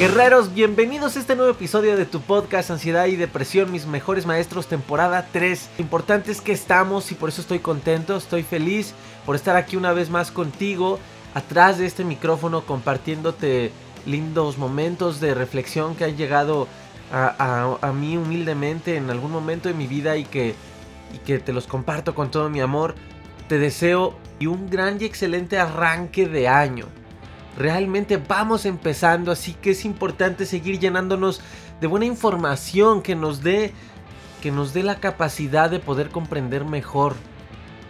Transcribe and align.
Guerreros, 0.00 0.54
bienvenidos 0.54 1.14
a 1.14 1.20
este 1.20 1.36
nuevo 1.36 1.50
episodio 1.50 1.94
de 1.94 2.06
tu 2.06 2.22
podcast 2.22 2.70
Ansiedad 2.70 3.04
y 3.04 3.16
Depresión, 3.16 3.70
mis 3.70 3.84
mejores 3.84 4.24
maestros, 4.24 4.66
temporada 4.66 5.28
3. 5.30 5.72
Importante 5.78 6.32
es 6.32 6.40
que 6.40 6.52
estamos 6.52 7.12
y 7.12 7.14
por 7.14 7.28
eso 7.28 7.42
estoy 7.42 7.58
contento, 7.58 8.16
estoy 8.16 8.42
feliz 8.42 8.94
por 9.26 9.36
estar 9.36 9.56
aquí 9.56 9.76
una 9.76 9.92
vez 9.92 10.08
más 10.08 10.30
contigo, 10.30 10.98
atrás 11.34 11.76
de 11.76 11.84
este 11.84 12.04
micrófono, 12.04 12.64
compartiéndote 12.64 13.72
lindos 14.06 14.56
momentos 14.56 15.20
de 15.20 15.34
reflexión 15.34 15.94
que 15.94 16.04
han 16.04 16.16
llegado 16.16 16.66
a, 17.12 17.92
mí 17.94 18.16
humildemente 18.16 18.96
en 18.96 19.10
algún 19.10 19.30
momento 19.30 19.68
de 19.68 19.74
mi 19.74 19.86
vida 19.86 20.16
y 20.16 20.24
que, 20.24 20.54
y 21.12 21.18
que 21.18 21.40
te 21.40 21.52
los 21.52 21.66
comparto 21.66 22.14
con 22.14 22.30
todo 22.30 22.48
mi 22.48 22.62
amor. 22.62 22.94
Te 23.50 23.58
deseo 23.58 24.16
y 24.38 24.46
un 24.46 24.70
gran 24.70 24.98
y 24.98 25.04
excelente 25.04 25.58
arranque 25.58 26.26
de 26.26 26.48
año 26.48 26.86
realmente 27.56 28.16
vamos 28.16 28.64
empezando, 28.66 29.32
así 29.32 29.54
que 29.54 29.70
es 29.70 29.84
importante 29.84 30.46
seguir 30.46 30.78
llenándonos 30.78 31.40
de 31.80 31.86
buena 31.86 32.06
información 32.06 33.02
que 33.02 33.14
nos 33.14 33.42
dé 33.42 33.72
que 34.40 34.50
nos 34.50 34.72
dé 34.72 34.82
la 34.82 34.96
capacidad 34.96 35.70
de 35.70 35.80
poder 35.80 36.08
comprender 36.08 36.64
mejor 36.64 37.14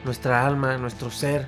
nuestra 0.04 0.44
alma, 0.44 0.76
nuestro 0.78 1.10
ser, 1.10 1.46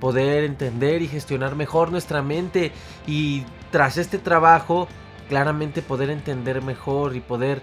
poder 0.00 0.44
entender 0.44 1.02
y 1.02 1.08
gestionar 1.08 1.54
mejor 1.54 1.90
nuestra 1.90 2.22
mente 2.22 2.72
y 3.06 3.44
tras 3.70 3.98
este 3.98 4.18
trabajo 4.18 4.88
claramente 5.28 5.82
poder 5.82 6.10
entender 6.10 6.62
mejor 6.62 7.14
y 7.14 7.20
poder 7.20 7.62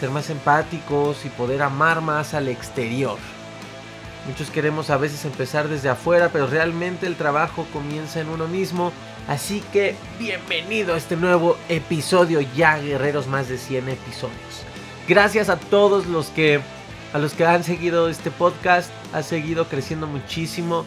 ser 0.00 0.10
más 0.10 0.28
empáticos 0.30 1.24
y 1.24 1.28
poder 1.28 1.62
amar 1.62 2.00
más 2.00 2.34
al 2.34 2.48
exterior. 2.48 3.18
Muchos 4.26 4.50
queremos 4.50 4.90
a 4.90 4.96
veces 4.96 5.24
empezar 5.24 5.68
desde 5.68 5.90
afuera, 5.90 6.30
pero 6.32 6.46
realmente 6.46 7.06
el 7.06 7.14
trabajo 7.14 7.66
comienza 7.72 8.20
en 8.20 8.28
uno 8.28 8.48
mismo 8.48 8.92
Así 9.26 9.62
que 9.72 9.94
bienvenido 10.18 10.94
a 10.94 10.98
este 10.98 11.16
nuevo 11.16 11.56
episodio 11.70 12.40
ya 12.54 12.78
guerreros 12.78 13.26
más 13.26 13.48
de 13.48 13.56
100 13.56 13.88
episodios. 13.88 14.64
Gracias 15.08 15.48
a 15.48 15.56
todos 15.56 16.06
los 16.06 16.28
que 16.28 16.60
a 17.14 17.18
los 17.18 17.32
que 17.32 17.46
han 17.46 17.62
seguido 17.62 18.08
este 18.08 18.32
podcast, 18.32 18.90
ha 19.12 19.22
seguido 19.22 19.68
creciendo 19.68 20.08
muchísimo. 20.08 20.84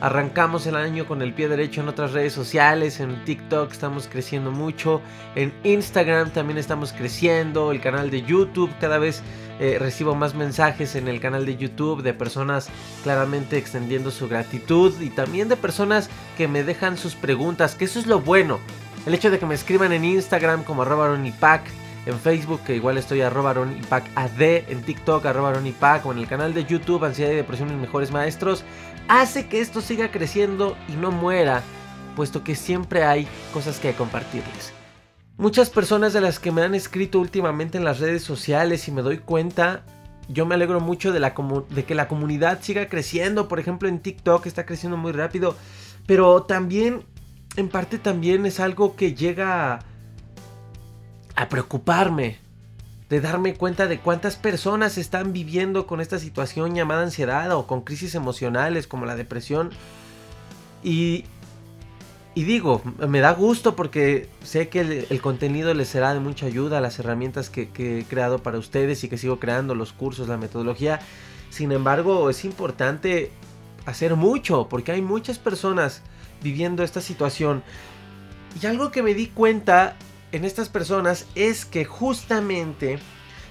Arrancamos 0.00 0.64
el 0.68 0.76
año 0.76 1.08
con 1.08 1.22
el 1.22 1.34
pie 1.34 1.48
derecho 1.48 1.80
en 1.80 1.88
otras 1.88 2.12
redes 2.12 2.32
sociales, 2.32 3.00
en 3.00 3.24
TikTok 3.24 3.72
estamos 3.72 4.06
creciendo 4.06 4.52
mucho, 4.52 5.00
en 5.34 5.52
Instagram 5.64 6.30
también 6.30 6.56
estamos 6.56 6.92
creciendo, 6.92 7.72
el 7.72 7.80
canal 7.80 8.08
de 8.08 8.22
YouTube 8.22 8.70
cada 8.80 8.98
vez 8.98 9.22
eh, 9.58 9.76
recibo 9.80 10.14
más 10.14 10.36
mensajes 10.36 10.94
en 10.94 11.08
el 11.08 11.18
canal 11.20 11.44
de 11.46 11.56
YouTube 11.56 12.02
de 12.02 12.14
personas 12.14 12.68
claramente 13.02 13.58
extendiendo 13.58 14.12
su 14.12 14.28
gratitud 14.28 14.94
y 15.00 15.10
también 15.10 15.48
de 15.48 15.56
personas 15.56 16.10
que 16.36 16.46
me 16.46 16.62
dejan 16.62 16.96
sus 16.96 17.16
preguntas, 17.16 17.74
que 17.74 17.86
eso 17.86 17.98
es 17.98 18.06
lo 18.06 18.20
bueno. 18.20 18.60
El 19.04 19.14
hecho 19.14 19.32
de 19.32 19.40
que 19.40 19.46
me 19.46 19.56
escriban 19.56 19.92
en 19.92 20.04
Instagram 20.04 20.62
como 20.62 20.82
arroba 20.82 21.12
en 22.08 22.18
Facebook, 22.18 22.62
que 22.64 22.74
igual 22.74 22.96
estoy 22.96 23.20
arroba 23.20 23.50
AD, 23.50 24.40
en 24.40 24.82
TikTok 24.82 25.26
arroba 25.26 25.52
o 25.52 26.12
en 26.12 26.18
el 26.18 26.26
canal 26.26 26.54
de 26.54 26.64
YouTube 26.64 27.04
Ansiedad 27.04 27.32
y 27.32 27.36
Depresión 27.36 27.68
Mis 27.68 27.78
Mejores 27.78 28.10
Maestros, 28.10 28.64
hace 29.08 29.48
que 29.48 29.60
esto 29.60 29.80
siga 29.80 30.10
creciendo 30.10 30.76
y 30.88 30.92
no 30.92 31.10
muera, 31.10 31.62
puesto 32.14 32.44
que 32.44 32.54
siempre 32.54 33.04
hay 33.04 33.26
cosas 33.52 33.78
que 33.80 33.92
compartirles. 33.94 34.72
Muchas 35.38 35.70
personas 35.70 36.12
de 36.12 36.20
las 36.20 36.38
que 36.38 36.52
me 36.52 36.62
han 36.62 36.74
escrito 36.74 37.20
últimamente 37.20 37.78
en 37.78 37.84
las 37.84 38.00
redes 38.00 38.22
sociales 38.22 38.86
y 38.88 38.92
me 38.92 39.02
doy 39.02 39.18
cuenta, 39.18 39.84
yo 40.28 40.44
me 40.46 40.54
alegro 40.54 40.80
mucho 40.80 41.12
de, 41.12 41.84
que 41.84 41.94
la 41.94 42.08
comunidad 42.08 42.58
siga 42.60 42.88
creciendo, 42.88 43.48
por 43.48 43.60
ejemplo 43.60 43.88
en 43.88 44.00
TikTok 44.00 44.46
está 44.46 44.66
creciendo 44.66 44.96
muy 44.96 45.12
rápido, 45.12 45.56
pero 46.06 46.42
también, 46.42 47.04
en 47.56 47.68
parte 47.68 47.98
también 47.98 48.46
es 48.46 48.60
algo 48.60 48.96
que 48.96 49.14
llega 49.14 49.80
a 51.36 51.48
preocuparme, 51.48 52.38
de 53.08 53.20
darme 53.20 53.54
cuenta 53.54 53.86
de 53.86 54.00
cuántas 54.00 54.36
personas 54.36 54.98
están 54.98 55.32
viviendo 55.32 55.86
con 55.86 56.00
esta 56.00 56.18
situación 56.18 56.74
llamada 56.74 57.02
ansiedad 57.02 57.50
o 57.52 57.66
con 57.66 57.80
crisis 57.80 58.14
emocionales 58.14 58.86
como 58.86 59.06
la 59.06 59.16
depresión. 59.16 59.70
Y, 60.82 61.24
y 62.34 62.44
digo, 62.44 62.82
me 63.08 63.20
da 63.20 63.32
gusto 63.32 63.76
porque 63.76 64.28
sé 64.44 64.68
que 64.68 65.06
el, 65.08 65.20
contenido 65.22 65.72
les 65.72 65.88
será 65.88 66.12
de 66.12 66.20
mucha 66.20 66.46
ayuda, 66.46 66.80
las 66.80 66.98
herramientas 66.98 67.48
que, 67.48 67.70
que, 67.70 68.00
he 68.00 68.04
creado 68.04 68.42
para 68.42 68.58
ustedes 68.58 69.02
y 69.04 69.08
que 69.08 69.16
sigo 69.16 69.40
creando, 69.40 69.74
los 69.74 69.92
cursos, 69.92 70.28
la 70.28 70.36
metodología. 70.36 71.00
Sin 71.48 71.72
embargo, 71.72 72.28
es 72.28 72.44
importante 72.44 73.32
hacer 73.86 74.16
mucho 74.16 74.68
porque 74.68 74.92
hay 74.92 75.00
muchas 75.00 75.38
personas 75.38 76.02
viviendo 76.42 76.82
esta 76.84 77.00
situación. 77.00 77.62
Y 78.60 78.66
algo 78.66 78.90
que 78.90 79.02
me 79.02 79.14
di 79.14 79.28
cuenta 79.28 79.96
en 80.32 80.44
estas 80.44 80.68
personas 80.68 81.26
es 81.34 81.64
que 81.64 81.84
justamente 81.84 82.98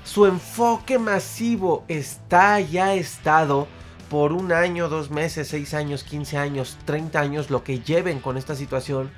su 0.04 0.26
enfoque 0.26 1.00
masivo 1.00 1.84
está 1.88 2.60
ya 2.60 2.94
estado 2.94 3.68
por 4.10 4.32
un 4.32 4.54
año, 4.54 4.88
dos 4.88 5.10
meses, 5.10 5.50
seis 5.50 5.74
años, 5.74 6.04
quince 6.04 6.38
años, 6.38 6.78
treinta 6.86 7.20
años, 7.20 7.50
lo 7.50 7.64
que 7.64 7.80
lleven 7.82 8.20
con 8.20 8.38
esta 8.38 8.56
situación. 8.56 9.10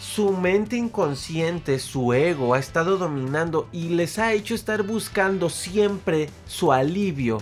Su 0.00 0.32
mente 0.32 0.76
inconsciente, 0.76 1.78
su 1.78 2.12
ego 2.12 2.54
ha 2.54 2.58
estado 2.58 2.98
dominando 2.98 3.68
y 3.72 3.90
les 3.90 4.18
ha 4.18 4.32
hecho 4.32 4.54
estar 4.54 4.82
buscando 4.82 5.48
siempre 5.48 6.28
su 6.46 6.72
alivio, 6.72 7.40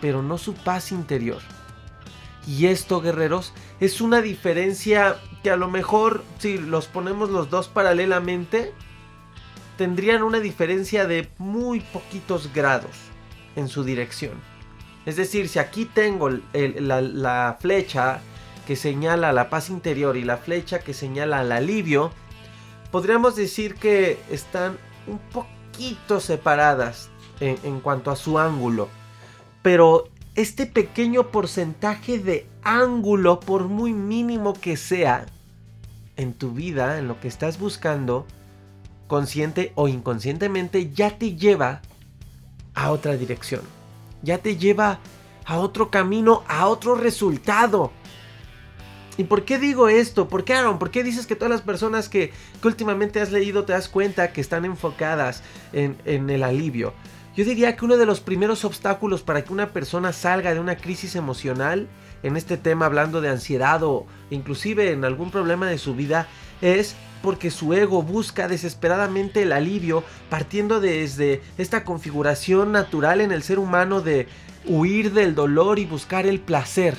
pero 0.00 0.22
no 0.22 0.36
su 0.38 0.54
paz 0.54 0.92
interior. 0.92 1.40
Y 2.46 2.66
esto, 2.66 3.00
guerreros, 3.00 3.54
es 3.80 4.02
una 4.02 4.20
diferencia 4.20 5.16
que 5.44 5.50
a 5.50 5.56
lo 5.56 5.68
mejor, 5.68 6.24
si 6.38 6.56
los 6.56 6.86
ponemos 6.86 7.28
los 7.28 7.50
dos 7.50 7.68
paralelamente, 7.68 8.72
tendrían 9.76 10.22
una 10.22 10.40
diferencia 10.40 11.06
de 11.06 11.30
muy 11.36 11.80
poquitos 11.80 12.50
grados 12.54 12.96
en 13.54 13.68
su 13.68 13.84
dirección. 13.84 14.32
Es 15.04 15.16
decir, 15.16 15.50
si 15.50 15.58
aquí 15.58 15.84
tengo 15.84 16.30
la, 16.30 17.58
flecha 17.60 18.20
que 18.66 18.74
señala 18.74 19.34
la 19.34 19.50
paz 19.50 19.68
interior 19.68 20.16
y 20.16 20.24
la 20.24 20.38
flecha 20.38 20.78
que 20.78 20.94
señala 20.94 21.42
el 21.42 21.52
alivio, 21.52 22.10
podríamos 22.90 23.36
decir 23.36 23.74
que 23.74 24.18
están 24.30 24.78
un 25.06 25.18
poquito 25.18 26.20
separadas 26.20 27.10
en, 27.40 27.80
cuanto 27.80 28.10
a 28.10 28.16
su 28.16 28.38
ángulo. 28.38 28.88
Pero 29.60 30.08
este 30.36 30.64
pequeño 30.64 31.30
porcentaje 31.30 32.18
de 32.18 32.46
ángulo, 32.62 33.40
por 33.40 33.68
muy 33.68 33.92
mínimo 33.92 34.54
que 34.54 34.78
sea, 34.78 35.26
en 36.16 36.34
tu 36.34 36.52
vida, 36.52 36.98
en 36.98 37.08
lo 37.08 37.20
que 37.20 37.28
estás 37.28 37.58
buscando, 37.58 38.26
consciente 39.06 39.72
o 39.74 39.88
inconscientemente, 39.88 40.90
ya 40.92 41.18
te 41.18 41.36
lleva 41.36 41.82
a 42.74 42.90
otra 42.90 43.16
dirección. 43.16 43.62
Ya 44.22 44.38
te 44.38 44.56
lleva 44.56 45.00
a 45.44 45.58
otro 45.58 45.90
camino, 45.90 46.42
a 46.48 46.66
otro 46.66 46.94
resultado. 46.94 47.92
¿Y 49.16 49.24
por 49.24 49.44
qué 49.44 49.58
digo 49.58 49.88
esto? 49.88 50.28
¿Por 50.28 50.44
qué, 50.44 50.54
Aaron? 50.54 50.78
¿Por 50.78 50.90
qué 50.90 51.04
dices 51.04 51.26
que 51.26 51.36
todas 51.36 51.50
las 51.50 51.62
personas 51.62 52.08
que, 52.08 52.32
últimamente 52.64 53.20
has 53.20 53.30
leído 53.30 53.64
te 53.64 53.72
das 53.72 53.88
cuenta 53.88 54.32
que 54.32 54.40
están 54.40 54.64
enfocadas 54.64 55.42
en, 55.72 55.96
en 56.04 56.30
el 56.30 56.42
alivio? 56.42 56.94
Yo 57.36 57.44
diría 57.44 57.76
que 57.76 57.84
uno 57.84 57.96
de 57.96 58.06
los 58.06 58.20
primeros 58.20 58.64
obstáculos 58.64 59.22
para 59.22 59.44
que 59.44 59.52
una 59.52 59.72
persona 59.72 60.12
salga 60.12 60.54
de 60.54 60.60
una 60.60 60.76
crisis 60.76 61.14
emocional, 61.16 61.88
en 62.24 62.36
este 62.36 62.56
tema 62.56 62.86
hablando 62.86 63.20
de 63.20 63.28
ansiedad 63.28 63.82
o 63.84 64.06
inclusive 64.30 64.90
en 64.90 65.04
algún 65.04 65.30
problema 65.30 65.68
de 65.68 65.78
su 65.78 65.94
vida, 65.94 66.26
es 66.62 66.96
porque 67.22 67.50
su 67.50 67.72
ego 67.74 68.02
busca 68.02 68.48
desesperadamente 68.48 69.42
el 69.42 69.52
alivio 69.52 70.02
partiendo 70.30 70.80
desde 70.80 71.42
esta 71.58 71.84
configuración 71.84 72.72
natural 72.72 73.20
en 73.20 73.30
el 73.30 73.42
ser 73.42 73.58
humano 73.58 74.00
de 74.00 74.26
huir 74.66 75.12
del 75.12 75.34
dolor 75.34 75.78
y 75.78 75.84
buscar 75.84 76.26
el 76.26 76.40
placer, 76.40 76.96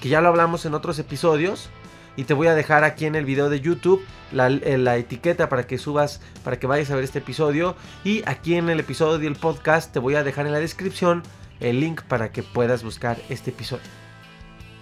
que 0.00 0.08
ya 0.08 0.20
lo 0.20 0.28
hablamos 0.28 0.64
en 0.66 0.74
otros 0.74 0.98
episodios, 1.00 1.68
y 2.16 2.24
te 2.24 2.34
voy 2.34 2.46
a 2.46 2.54
dejar 2.54 2.84
aquí 2.84 3.06
en 3.06 3.16
el 3.16 3.24
video 3.24 3.50
de 3.50 3.60
YouTube 3.60 4.04
la, 4.30 4.46
eh, 4.46 4.78
la, 4.78 4.96
etiqueta 4.96 5.48
para 5.48 5.66
que 5.66 5.78
subas, 5.78 6.20
para 6.44 6.60
que 6.60 6.68
vayas 6.68 6.90
a 6.92 6.94
ver 6.94 7.02
este 7.02 7.18
episodio. 7.18 7.74
Y 8.04 8.22
aquí 8.26 8.54
en 8.54 8.70
el 8.70 8.78
episodio 8.78 9.18
del 9.18 9.34
podcast 9.34 9.92
te 9.92 9.98
voy 9.98 10.14
a 10.14 10.22
dejar 10.22 10.46
en 10.46 10.52
la 10.52 10.60
descripción 10.60 11.24
el 11.58 11.80
link 11.80 12.02
para 12.02 12.30
que 12.30 12.44
puedas 12.44 12.84
buscar 12.84 13.18
este 13.28 13.50
episodio. 13.50 14.03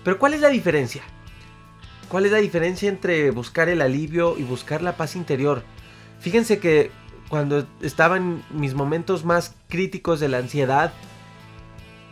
Pero 0.04 0.18
¿cuál 0.18 0.34
es 0.34 0.40
la 0.40 0.48
diferencia? 0.48 1.02
¿Cuál 2.08 2.26
es 2.26 2.32
la 2.32 2.38
diferencia 2.38 2.88
entre 2.88 3.30
buscar 3.30 3.68
el 3.68 3.80
alivio 3.80 4.36
y 4.38 4.42
buscar 4.42 4.82
la 4.82 4.96
paz 4.96 5.16
interior? 5.16 5.62
Fíjense 6.20 6.58
que 6.58 6.90
cuando 7.28 7.66
estaba 7.80 8.18
en 8.18 8.42
mis 8.50 8.74
momentos 8.74 9.24
más 9.24 9.54
críticos 9.68 10.20
de 10.20 10.28
la 10.28 10.38
ansiedad, 10.38 10.92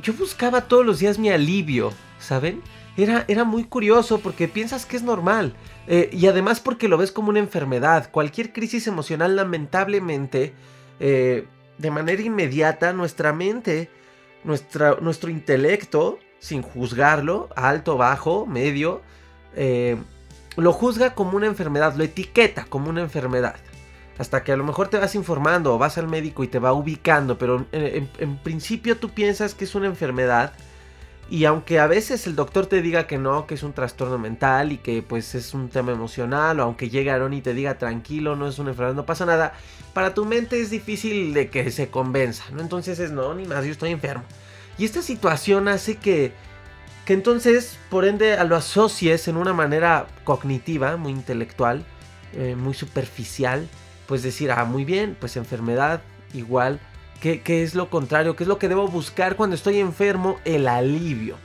yo 0.03 0.15
buscaba 0.15 0.63
todos 0.63 0.87
los 0.87 0.99
días 0.99 1.19
mi 1.19 1.29
alivio, 1.29 1.93
¿saben? 2.19 2.63
Era, 2.97 3.45
muy 3.45 3.65
curioso 3.65 4.21
porque 4.21 4.49
piensas 4.49 4.85
que 4.87 4.97
es 4.97 5.03
normal. 5.03 5.55
Eh, 5.87 6.11
y 6.13 6.27
además 6.27 6.61
porque 6.61 6.89
lo 6.89 6.99
ves 6.99 7.13
como 7.13 7.31
una 7.31 7.39
enfermedad. 7.39 8.11
Cualquier 8.11 8.53
crisis 8.53 8.87
emocional, 8.87 9.37
lamentablemente, 9.37 10.55
eh, 10.99 11.47
de 11.79 11.91
manera 11.91 12.21
inmediata, 12.21 12.93
nuestra 12.93 13.33
mente, 13.33 13.91
nuestra, 14.45 14.97
nuestro 15.01 15.31
intelecto, 15.31 16.19
sin 16.41 16.63
juzgarlo, 16.63 17.49
alto, 17.55 17.97
bajo, 17.97 18.47
medio, 18.47 19.03
eh, 19.55 19.97
lo 20.57 20.73
juzga 20.73 21.15
como 21.15 21.37
una 21.37 21.47
enfermedad, 21.47 21.95
lo 21.95 22.03
etiqueta 22.03 22.65
como 22.65 22.91
una 22.91 23.03
enfermedad. 23.03 23.55
Hasta 24.19 24.43
que 24.43 24.51
a 24.51 24.57
lo 24.57 24.65
mejor 24.65 24.89
te 24.89 24.99
vas 24.99 25.15
informando 25.15 25.75
o 25.75 25.79
vas 25.79 25.97
al 25.97 26.09
médico 26.09 26.43
y 26.43 26.49
te 26.49 26.59
va 26.59 26.73
ubicando, 26.73 27.39
pero 27.39 27.65
en 27.73 28.37
principio 28.43 28.99
tú 28.99 29.11
piensas 29.11 29.55
que 29.55 29.65
es 29.65 29.75
una 29.75 29.87
enfermedad 29.87 30.53
y 31.31 31.45
aunque 31.45 31.79
a 31.79 31.87
veces 31.87 32.27
el 32.27 32.35
doctor 32.35 32.67
te 32.67 32.83
diga 32.83 33.07
que 33.07 33.17
no, 33.17 33.47
que 33.47 33.55
es 33.55 33.63
un 33.63 33.73
trastorno 33.73 34.19
mental 34.19 34.73
y 34.73 34.79
que 34.79 35.01
pues 35.01 35.37
es 35.37 35.55
un 35.55 35.69
tema 35.69 35.93
emocional, 35.93 36.59
o 36.59 36.65
aunque 36.65 36.91
llegue 36.91 37.13
Aaron 37.13 37.33
y 37.33 37.41
te 37.41 37.55
diga 37.55 37.79
tranquilo, 37.79 38.35
no 38.35 38.49
es 38.49 38.59
una 38.59 38.71
enfermedad, 38.71 38.97
no 38.97 39.07
pasa 39.07 39.27
nada, 39.27 39.55
para 39.95 40.13
tu 40.13 40.25
mente 40.25 40.61
es 40.61 40.71
difícil 40.71 41.33
de 41.33 41.49
que 41.49 41.71
se 41.71 41.89
convenza, 41.89 42.51
¿no? 42.51 42.61
Entonces 42.61 42.99
es 42.99 43.13
no, 43.13 43.33
ni 43.33 43.47
más, 43.47 43.65
yo 43.65 43.71
estoy 43.71 43.93
enfermo. 43.93 44.25
Y 44.79 44.85
esta 44.85 45.03
situación 45.03 45.69
hace 45.69 45.97
que, 45.97 46.33
que 47.05 47.13
entonces, 47.13 47.79
por 47.91 48.05
ende, 48.05 48.43
lo 48.45 48.57
asocies 48.57 49.29
en 49.29 49.37
una 49.37 49.53
manera 49.53 50.07
cognitiva, 50.25 50.97
muy 50.97 51.13
intelectual, 51.13 51.85
eh, 52.33 52.57
muy 52.57 52.75
superficial, 52.75 53.69
pues 54.07 54.23
decir, 54.23 54.51
ah, 54.51 54.65
muy 54.65 54.85
bien, 54.85 55.17
pues 55.19 55.37
enfermedad 55.37 56.03
igual 56.33 56.81
¿Qué, 57.21 57.63
es 57.63 57.75
lo 57.75 57.91
contrario? 57.91 58.35
¿Qué 58.35 58.45
es 58.45 58.49
lo 58.49 58.59
que 58.59 58.69
debo 58.69 58.89
buscar 58.89 59.37
cuando 59.37 59.55
estoy 59.55 59.79
enfermo? 59.79 60.41
El 60.47 60.67
alivio. 60.69 61.37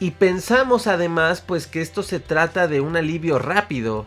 Y 0.00 0.10
pensamos 0.10 0.88
además 0.88 1.40
pues 1.40 1.68
que 1.68 1.80
esto 1.80 2.02
se 2.02 2.18
trata 2.18 2.66
de 2.66 2.80
un 2.80 2.96
alivio 2.96 3.38
rápido, 3.38 4.06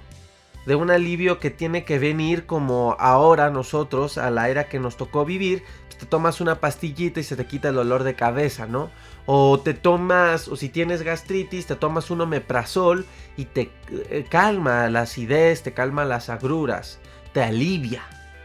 de 0.68 0.76
un 0.76 0.92
alivio 0.92 1.40
que 1.40 1.50
tiene 1.50 1.86
que 1.86 1.98
venir 1.98 2.46
como 2.46 2.98
ahora 3.00 3.50
nosotros, 3.50 4.18
a 4.18 4.30
la 4.30 4.50
era 4.50 4.68
que 4.68 4.80
nos 4.80 4.98
tocó 4.98 5.24
vivir, 5.24 5.64
pues 5.86 5.98
te 5.98 6.06
tomas 6.06 6.42
una 6.42 6.60
pastillita 6.60 7.22
y 7.22 7.24
se 7.24 7.38
te 7.38 7.46
quita 7.46 7.70
el 7.70 7.76
dolor 7.76 8.04
de 8.04 8.16
cabeza, 8.16 8.68
¿no? 8.68 8.92
O 9.26 9.62
te 9.62 9.74
tomas, 9.74 10.50
o 10.50 10.58
si 10.58 10.68
tienes 10.68 11.04
gastritis, 11.04 11.68
te 11.68 11.78
tomas 11.78 12.12
un 12.12 12.20
omeprazol 12.20 13.06
y 13.38 13.46
te 13.46 13.72
eh, 13.90 14.26
calma 14.30 14.90
la 14.90 15.04
acidez, 15.04 15.64
te 15.64 15.72
calma 15.72 16.04
las 16.04 16.28
agruras, 16.28 17.00
te 17.32 17.42
alivia, 17.42 18.04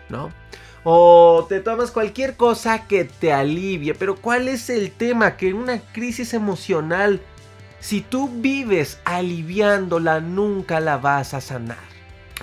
¿no? 0.09 0.31
o 0.85 1.47
te 1.49 1.61
tomas 1.61 1.93
cualquier 1.93 2.37
cosa 2.37 2.87
que 2.87 3.05
te 3.05 3.33
alivie. 3.33 3.95
Pero 3.95 4.15
¿cuál 4.15 4.47
es 4.47 4.71
el 4.71 4.93
tema? 4.93 5.37
Que 5.37 5.49
en 5.49 5.57
una 5.57 5.81
crisis 5.81 6.35
emocional, 6.35 7.21
si 7.81 8.01
tú 8.01 8.29
vives 8.29 9.01
aliviándola, 9.05 10.21
nunca 10.21 10.79
la 10.79 10.99
vas 10.99 11.35
a 11.35 11.41
sanar. 11.41 11.92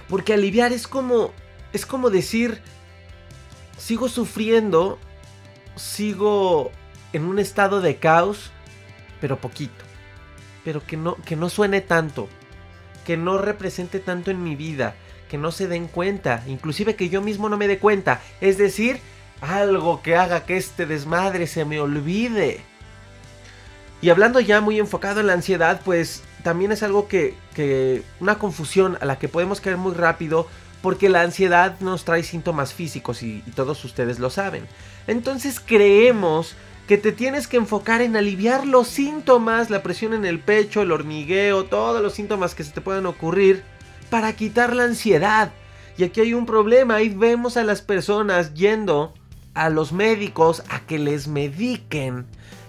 Porque 0.10 0.34
aliviar 0.34 0.74
es 0.74 0.88
como, 0.88 1.32
es 1.72 1.86
como 1.86 2.10
decir, 2.10 2.62
sigo 3.78 4.10
sufriendo, 4.10 5.00
sigo 5.76 6.72
en 7.14 7.26
un 7.26 7.40
estado 7.40 7.82
de 7.82 7.98
caos, 7.98 8.52
pero 9.22 9.38
poquito. 9.38 9.86
Pero 10.66 10.86
que 10.86 10.98
no, 10.98 11.16
que 11.26 11.36
no 11.36 11.50
suene 11.50 11.82
tanto, 11.82 12.28
que 13.06 13.18
no 13.18 13.38
represente 13.38 14.00
tanto 14.00 14.32
en 14.32 14.44
mi 14.44 14.56
vida 14.56 14.96
que 15.30 15.38
no 15.38 15.52
se 15.52 15.68
den 15.68 15.88
cuenta, 15.88 16.44
inclusive 16.48 16.96
que 16.96 17.08
yo 17.08 17.22
mismo 17.22 17.48
no 17.48 17.56
me 17.56 17.68
dé 17.68 17.78
cuenta. 17.78 18.20
Es 18.42 18.58
decir, 18.58 19.00
algo 19.40 20.02
que 20.02 20.18
haga 20.18 20.46
que 20.46 20.58
este 20.58 20.86
desmadre 20.86 21.48
se 21.48 21.64
me 21.64 21.80
olvide. 21.80 22.62
Y 24.02 24.10
hablando 24.10 24.40
ya 24.42 24.60
muy 24.60 24.80
enfocado 24.80 25.22
en 25.22 25.28
la 25.28 25.34
ansiedad, 25.34 25.82
pues 25.86 26.24
también 26.44 26.72
es 26.72 26.84
algo 26.84 27.08
que, 27.08 27.36
que 27.54 28.04
una 28.20 28.40
confusión 28.40 28.98
a 29.02 29.06
la 29.06 29.20
que 29.20 29.28
podemos 29.28 29.62
caer 29.62 29.78
muy 29.78 29.94
rápido 29.94 30.48
porque 30.82 31.10
la 31.10 31.22
ansiedad 31.22 31.80
nos 31.82 32.06
trae 32.06 32.24
síntomas 32.24 32.74
físicos 32.74 33.22
y, 33.24 33.44
y, 33.46 33.52
todos 33.52 33.84
ustedes 33.84 34.20
lo 34.20 34.30
saben. 34.30 34.66
Entonces 35.08 35.60
creemos 35.60 36.56
que 36.88 36.98
te 36.98 37.12
tienes 37.12 37.48
que 37.48 37.58
enfocar 37.58 38.02
en 38.02 38.16
aliviar 38.16 38.66
los 38.66 38.88
síntomas, 38.88 39.70
la 39.70 39.84
presión 39.84 40.14
en 40.14 40.26
el 40.26 40.40
pecho, 40.40 40.82
el 40.82 40.92
hormigueo, 40.92 41.66
todos 41.66 42.02
los 42.02 42.14
síntomas 42.14 42.56
que 42.56 42.64
se 42.64 42.72
te 42.72 42.82
pueden 42.82 43.06
ocurrir 43.06 43.64
para 44.10 44.34
quitar 44.34 44.76
la 44.76 44.86
ansiedad. 44.86 45.52
Y 45.98 46.04
aquí 46.04 46.22
hay 46.22 46.34
un 46.34 46.46
problema, 46.46 46.96
ahí 46.96 47.10
vemos 47.10 47.58
a 47.58 47.64
las 47.64 47.82
personas 47.82 48.54
yendo 48.54 49.14
a 49.54 49.70
los 49.70 49.92
médicos 49.92 50.64
a 50.70 50.80
que 50.80 50.98
les 50.98 51.28
mediquen. 51.28 52.26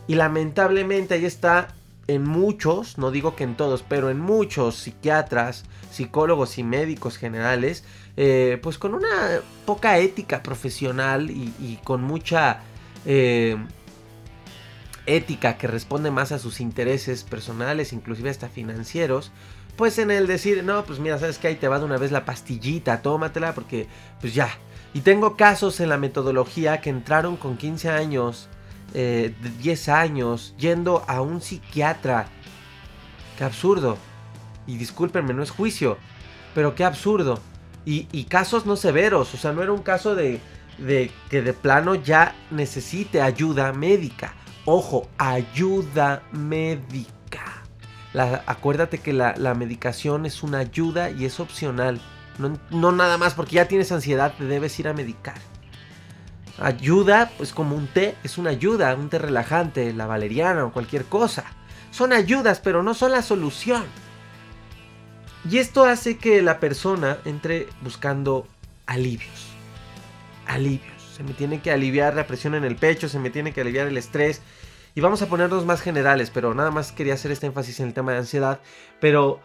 Y 0.08 0.16
lamentablemente 0.16 1.14
ahí 1.14 1.24
está 1.24 1.68
en 2.14 2.24
muchos, 2.24 2.98
no 2.98 3.10
digo 3.10 3.36
que 3.36 3.44
en 3.44 3.56
todos, 3.56 3.84
pero 3.88 4.10
en 4.10 4.18
muchos 4.18 4.76
psiquiatras, 4.76 5.64
psicólogos 5.90 6.58
y 6.58 6.64
médicos 6.64 7.16
generales, 7.16 7.84
eh, 8.16 8.58
pues 8.62 8.78
con 8.78 8.94
una 8.94 9.40
poca 9.64 9.98
ética 9.98 10.42
profesional 10.42 11.30
y, 11.30 11.78
con 11.84 12.02
mucha 12.02 12.62
eh, 13.06 13.56
ética 15.06 15.56
que 15.56 15.68
responde 15.68 16.10
más 16.10 16.32
a 16.32 16.38
sus 16.38 16.60
intereses 16.60 17.22
personales, 17.22 17.92
inclusive 17.92 18.30
hasta 18.30 18.48
financieros, 18.48 19.30
pues 19.76 19.98
en 19.98 20.10
el 20.10 20.26
decir, 20.26 20.64
no, 20.64 20.84
pues 20.84 20.98
mira, 20.98 21.18
sabes 21.18 21.38
que 21.38 21.46
ahí 21.48 21.54
te 21.54 21.68
va 21.68 21.78
de 21.78 21.84
una 21.84 21.96
vez 21.96 22.10
la 22.10 22.24
pastillita, 22.24 23.02
tómatela 23.02 23.54
porque 23.54 23.86
pues 24.20 24.34
ya. 24.34 24.50
Y 24.92 25.02
tengo 25.02 25.36
casos 25.36 25.78
en 25.78 25.88
la 25.88 25.96
metodología 25.96 26.80
que 26.80 26.90
entraron 26.90 27.36
con 27.36 27.56
15 27.56 27.88
años, 27.90 28.48
eh, 28.94 29.34
10 29.60 29.88
años, 29.88 30.54
yendo 30.58 31.04
a 31.06 31.20
un 31.20 31.40
psiquiatra. 31.40 32.26
Qué 33.36 33.44
absurdo. 33.44 33.96
Y 34.66 34.76
discúlpenme, 34.76 35.34
no 35.34 35.42
es 35.42 35.50
juicio, 35.50 35.98
pero 36.54 36.74
qué 36.74 36.84
absurdo. 36.84 37.40
Y, 37.84 38.08
y 38.12 38.24
casos 38.24 38.66
no 38.66 38.76
severos, 38.76 39.34
o 39.34 39.36
sea, 39.36 39.52
no 39.52 39.62
era 39.62 39.72
un 39.72 39.82
caso 39.82 40.14
de, 40.14 40.40
de 40.78 41.10
que 41.30 41.42
de 41.42 41.54
plano 41.54 41.94
ya 41.94 42.34
necesite 42.50 43.22
ayuda 43.22 43.72
médica. 43.72 44.34
Ojo, 44.66 45.08
ayuda 45.18 46.22
médica 46.32 47.20
acuérdate 48.46 48.98
que 48.98 49.12
la, 49.12 49.54
medicación 49.54 50.26
es 50.26 50.42
una 50.42 50.58
ayuda 50.58 51.10
y 51.10 51.24
es 51.24 51.40
opcional. 51.40 52.00
No, 52.70 52.92
nada 52.92 53.18
más 53.18 53.34
porque 53.34 53.56
ya 53.56 53.68
tienes 53.68 53.92
ansiedad 53.92 54.32
te 54.36 54.44
debes 54.44 54.78
ir 54.80 54.88
a 54.88 54.94
medicar. 54.94 55.36
Ayuda, 56.60 57.30
pues 57.38 57.52
como 57.52 57.74
un 57.74 57.86
té, 57.86 58.16
es 58.22 58.36
una 58.36 58.50
ayuda, 58.50 58.94
un 58.94 59.08
té 59.08 59.18
relajante, 59.18 59.92
la 59.94 60.06
valeriana 60.06 60.64
o 60.66 60.72
cualquier 60.72 61.06
cosa. 61.06 61.44
Son 61.90 62.12
ayudas, 62.12 62.60
pero 62.60 62.82
no 62.82 62.92
son 62.94 63.12
la 63.12 63.22
solución. 63.22 63.84
Y 65.48 65.56
esto 65.56 65.84
hace 65.84 66.18
que 66.18 66.42
la 66.42 66.60
persona 66.60 67.18
entre 67.24 67.66
buscando 67.80 68.46
alivios. 68.86 69.48
Alivios. 70.46 71.02
Se 71.16 71.22
me 71.22 71.32
tiene 71.32 71.60
que 71.60 71.72
aliviar 71.72 72.14
la 72.14 72.26
presión 72.26 72.54
en 72.54 72.64
el 72.64 72.76
pecho, 72.76 73.08
se 73.08 73.18
me 73.18 73.30
tiene 73.30 73.52
que 73.52 73.62
aliviar 73.62 73.86
el 73.86 73.96
estrés, 73.96 74.42
y 74.94 75.00
vamos 75.00 75.22
a 75.22 75.28
ponernos 75.28 75.64
más 75.64 75.80
generales, 75.80 76.30
pero 76.30 76.54
nada 76.54 76.70
más 76.70 76.92
quería 76.92 77.14
hacer 77.14 77.30
este 77.30 77.46
énfasis 77.46 77.80
en 77.80 77.88
el 77.88 77.94
tema 77.94 78.12
de 78.12 78.18
ansiedad. 78.18 78.60
Pero 79.00 79.40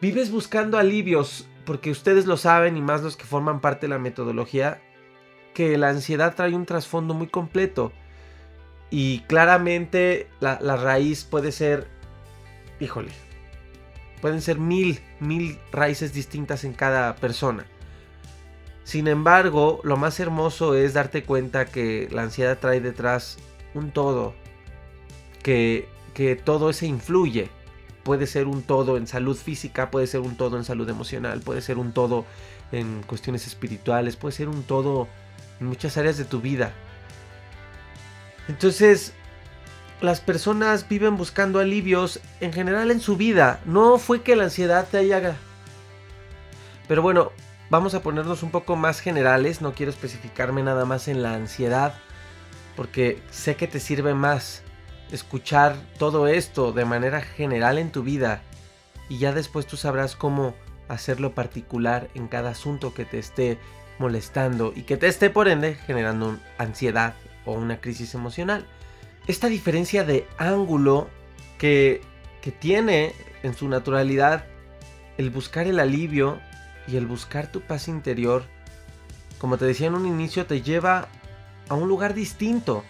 vives 0.00 0.30
buscando 0.30 0.78
alivios, 0.78 1.46
porque 1.64 1.90
ustedes 1.90 2.26
lo 2.26 2.36
saben 2.36 2.76
y 2.76 2.82
más 2.82 3.02
los 3.02 3.16
que 3.16 3.24
forman 3.24 3.60
parte 3.60 3.86
de 3.86 3.90
la 3.90 3.98
metodología, 3.98 4.80
que 5.56 5.78
la 5.78 5.88
ansiedad 5.88 6.34
trae 6.34 6.54
un 6.54 6.66
trasfondo 6.66 7.14
muy 7.14 7.28
completo. 7.28 7.90
Y 8.90 9.20
claramente 9.20 10.28
la, 10.38 10.58
raíz 10.76 11.24
puede 11.24 11.50
ser, 11.50 11.88
híjole, 12.78 13.10
pueden 14.20 14.42
ser 14.42 14.58
mil, 14.58 15.00
mil 15.18 15.58
raíces 15.72 16.12
distintas 16.12 16.64
en 16.64 16.74
cada 16.74 17.16
persona. 17.16 17.64
Sin 18.84 19.08
embargo, 19.08 19.80
lo 19.82 19.96
más 19.96 20.20
hermoso 20.20 20.74
es 20.74 20.92
darte 20.92 21.24
cuenta 21.24 21.64
que 21.64 22.06
la 22.12 22.24
ansiedad 22.24 22.58
trae 22.58 22.82
detrás 22.82 23.38
un 23.72 23.92
todo, 23.92 24.34
que, 25.42 25.88
que 26.12 26.36
todo 26.36 26.68
ese 26.68 26.84
influye. 26.84 27.48
Puede 28.02 28.26
ser 28.26 28.46
un 28.46 28.62
todo 28.62 28.98
en 28.98 29.06
salud 29.06 29.36
física, 29.38 29.90
puede 29.90 30.06
ser 30.06 30.20
un 30.20 30.36
todo 30.36 30.58
en 30.58 30.64
salud 30.64 30.88
emocional, 30.90 31.40
puede 31.40 31.62
ser 31.62 31.78
un 31.78 31.92
todo 31.92 32.26
en 32.72 33.02
cuestiones 33.04 33.46
espirituales, 33.46 34.16
puede 34.16 34.32
ser 34.32 34.50
un 34.50 34.62
todo 34.62 35.08
en 35.60 35.66
muchas 35.66 35.96
áreas 35.96 36.16
de 36.18 36.24
tu 36.24 36.40
vida. 36.40 36.72
Entonces, 38.48 39.12
las 40.00 40.20
personas 40.20 40.88
viven 40.88 41.16
buscando 41.16 41.58
alivios 41.58 42.20
en 42.40 42.52
general 42.52 42.90
en 42.90 43.00
su 43.00 43.16
vida. 43.16 43.60
No 43.64 43.98
fue 43.98 44.22
que 44.22 44.36
la 44.36 44.44
ansiedad 44.44 44.86
te 44.90 44.98
haya... 44.98 45.36
Pero 46.86 47.02
bueno, 47.02 47.32
vamos 47.70 47.94
a 47.94 48.02
ponernos 48.02 48.42
un 48.42 48.50
poco 48.50 48.76
más 48.76 49.00
generales. 49.00 49.60
No 49.60 49.72
quiero 49.72 49.90
especificarme 49.90 50.62
nada 50.62 50.84
más 50.84 51.08
en 51.08 51.22
la 51.22 51.34
ansiedad. 51.34 51.94
Porque 52.76 53.22
sé 53.30 53.56
que 53.56 53.66
te 53.66 53.80
sirve 53.80 54.14
más 54.14 54.62
escuchar 55.10 55.76
todo 55.98 56.26
esto 56.26 56.72
de 56.72 56.84
manera 56.84 57.20
general 57.22 57.78
en 57.78 57.90
tu 57.90 58.02
vida. 58.02 58.42
Y 59.08 59.18
ya 59.18 59.32
después 59.32 59.66
tú 59.66 59.76
sabrás 59.76 60.14
cómo 60.14 60.54
hacerlo 60.88 61.34
particular 61.34 62.08
en 62.14 62.28
cada 62.28 62.50
asunto 62.50 62.94
que 62.94 63.04
te 63.04 63.18
esté 63.18 63.58
molestando 63.98 64.72
y 64.74 64.82
que 64.82 64.96
te 64.96 65.08
esté 65.08 65.30
por 65.30 65.48
ende 65.48 65.74
generando 65.74 66.38
ansiedad 66.58 67.14
o 67.44 67.52
una 67.52 67.80
crisis 67.80 68.14
emocional 68.14 68.66
esta 69.26 69.48
diferencia 69.48 70.04
de 70.04 70.26
ángulo 70.38 71.08
que, 71.58 72.00
que 72.42 72.52
tiene 72.52 73.12
en 73.42 73.54
su 73.54 73.68
naturalidad 73.68 74.44
el 75.18 75.30
buscar 75.30 75.66
el 75.66 75.80
alivio 75.80 76.38
y 76.86 76.96
el 76.96 77.06
buscar 77.06 77.50
tu 77.50 77.60
paz 77.60 77.88
interior, 77.88 78.44
como 79.38 79.58
te 79.58 79.64
decía 79.64 79.88
en 79.88 79.94
un 79.94 80.06
inicio, 80.06 80.46
te 80.46 80.62
lleva 80.62 81.08
a 81.68 81.74
un 81.74 81.88
lugar 81.88 82.14
distinto, 82.14 82.84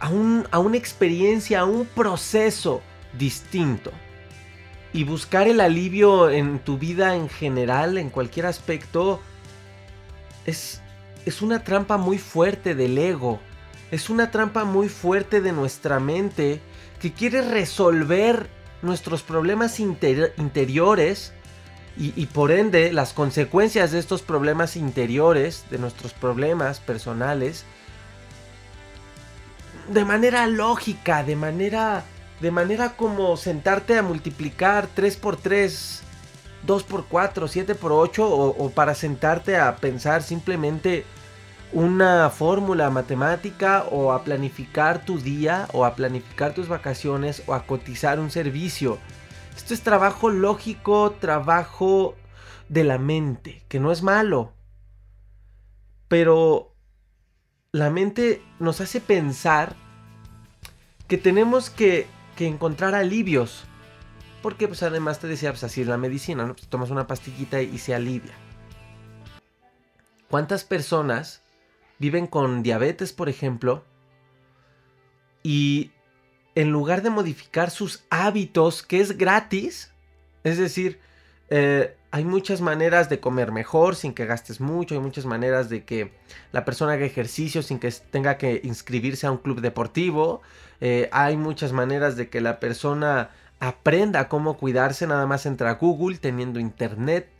a, 0.00 0.08
un, 0.08 0.46
a 0.50 0.58
una 0.58 0.78
experiencia, 0.78 1.60
a 1.60 1.64
un 1.64 1.84
proceso 1.84 2.80
distinto. 3.18 3.92
Y 4.94 5.04
buscar 5.04 5.48
el 5.48 5.60
alivio 5.60 6.30
en 6.30 6.60
tu 6.60 6.78
vida 6.78 7.16
en 7.16 7.28
general, 7.28 7.98
en 7.98 8.08
cualquier 8.08 8.46
aspecto, 8.46 9.20
es, 10.46 10.80
es 11.26 11.42
una 11.42 11.64
trampa 11.64 11.96
muy 11.96 12.18
fuerte 12.18 12.74
del 12.74 12.98
ego 12.98 13.40
es 13.94 14.10
una 14.10 14.32
trampa 14.32 14.64
muy 14.64 14.88
fuerte 14.88 15.40
de 15.40 15.52
nuestra 15.52 16.00
mente 16.00 16.60
que 17.00 17.12
quiere 17.12 17.42
resolver 17.42 18.48
nuestros 18.82 19.22
problemas 19.22 19.78
interiores 19.78 21.32
y, 21.96 22.26
por 22.26 22.50
ende 22.50 22.92
las 22.92 23.12
consecuencias 23.12 23.92
de 23.92 24.00
estos 24.00 24.22
problemas 24.22 24.74
interiores, 24.74 25.64
de 25.70 25.78
nuestros 25.78 26.12
problemas 26.12 26.80
personales, 26.80 27.64
de 29.88 30.04
manera 30.04 30.48
lógica, 30.48 31.22
de 31.22 31.36
manera, 31.36 32.02
de 32.40 32.50
manera 32.50 32.96
como 32.96 33.36
sentarte 33.36 33.96
a 33.96 34.02
multiplicar 34.02 34.88
3 34.92 35.16
por 35.18 35.36
3, 35.36 36.02
2 36.66 36.82
por 36.84 37.06
4, 37.06 37.48
7 37.48 37.74
por 37.74 37.92
8 37.92 38.26
o, 38.26 38.64
o 38.64 38.70
para 38.70 38.94
sentarte 38.94 39.56
a 39.56 39.76
pensar 39.76 40.22
simplemente 40.22 41.04
una 41.72 42.30
fórmula 42.30 42.88
matemática 42.90 43.84
o 43.90 44.12
a 44.12 44.22
planificar 44.22 45.04
tu 45.04 45.18
día 45.18 45.68
o 45.72 45.84
a 45.84 45.94
planificar 45.94 46.54
tus 46.54 46.68
vacaciones 46.68 47.42
o 47.46 47.54
a 47.54 47.66
cotizar 47.66 48.20
un 48.20 48.30
servicio. 48.30 48.98
Esto 49.56 49.74
es 49.74 49.82
trabajo 49.82 50.30
lógico, 50.30 51.12
trabajo 51.20 52.16
de 52.68 52.84
la 52.84 52.98
mente, 52.98 53.62
que 53.68 53.80
no 53.80 53.92
es 53.92 54.02
malo. 54.02 54.52
Pero 56.08 56.74
la 57.72 57.90
mente 57.90 58.42
nos 58.58 58.80
hace 58.80 59.00
pensar 59.00 59.74
que 61.08 61.18
tenemos 61.18 61.70
que, 61.70 62.06
encontrar 62.38 62.94
alivios. 62.94 63.64
Porque 64.44 64.68
pues 64.68 64.82
además 64.82 65.20
te 65.20 65.26
decía, 65.26 65.52
pues 65.52 65.64
así 65.64 65.80
es 65.80 65.86
la 65.86 65.96
medicina, 65.96 66.44
¿no? 66.44 66.52
Pues, 66.52 66.68
tomas 66.68 66.90
una 66.90 67.06
pastillita 67.06 67.62
y 67.62 67.78
se 67.78 67.94
alivia. 67.94 68.34
¿Cuántas 70.28 70.64
personas 70.64 71.40
viven 71.98 72.26
con 72.26 72.62
diabetes, 72.62 73.14
por 73.14 73.30
ejemplo, 73.30 73.84
y 75.42 75.92
en 76.54 76.70
lugar 76.72 77.00
de 77.00 77.08
modificar 77.08 77.70
sus 77.70 78.04
hábitos, 78.10 78.82
que 78.82 79.00
es 79.00 79.16
gratis, 79.16 79.94
es 80.42 80.58
decir, 80.58 81.00
eh, 81.48 81.96
hay 82.10 82.26
muchas 82.26 82.60
maneras 82.60 83.08
de 83.08 83.20
comer 83.20 83.50
mejor 83.50 83.96
sin 83.96 84.12
que 84.12 84.26
gastes 84.26 84.60
mucho, 84.60 84.94
hay 84.94 85.00
muchas 85.00 85.24
maneras 85.24 85.70
de 85.70 85.86
que 85.86 86.12
la 86.52 86.66
persona 86.66 86.92
haga 86.92 87.06
ejercicio 87.06 87.62
sin 87.62 87.78
que 87.78 87.90
tenga 88.10 88.36
que 88.36 88.60
inscribirse 88.62 89.26
a 89.26 89.30
un 89.30 89.38
club 89.38 89.62
deportivo, 89.62 90.42
eh, 90.82 91.08
hay 91.12 91.38
muchas 91.38 91.72
maneras 91.72 92.16
de 92.16 92.28
que 92.28 92.42
la 92.42 92.60
persona 92.60 93.30
aprenda 93.60 94.28
cómo 94.28 94.56
cuidarse, 94.56 95.06
nada 95.06 95.26
más 95.26 95.46
entra 95.46 95.70
a 95.70 95.74
Google 95.74 96.18
teniendo 96.18 96.60
internet, 96.60 97.34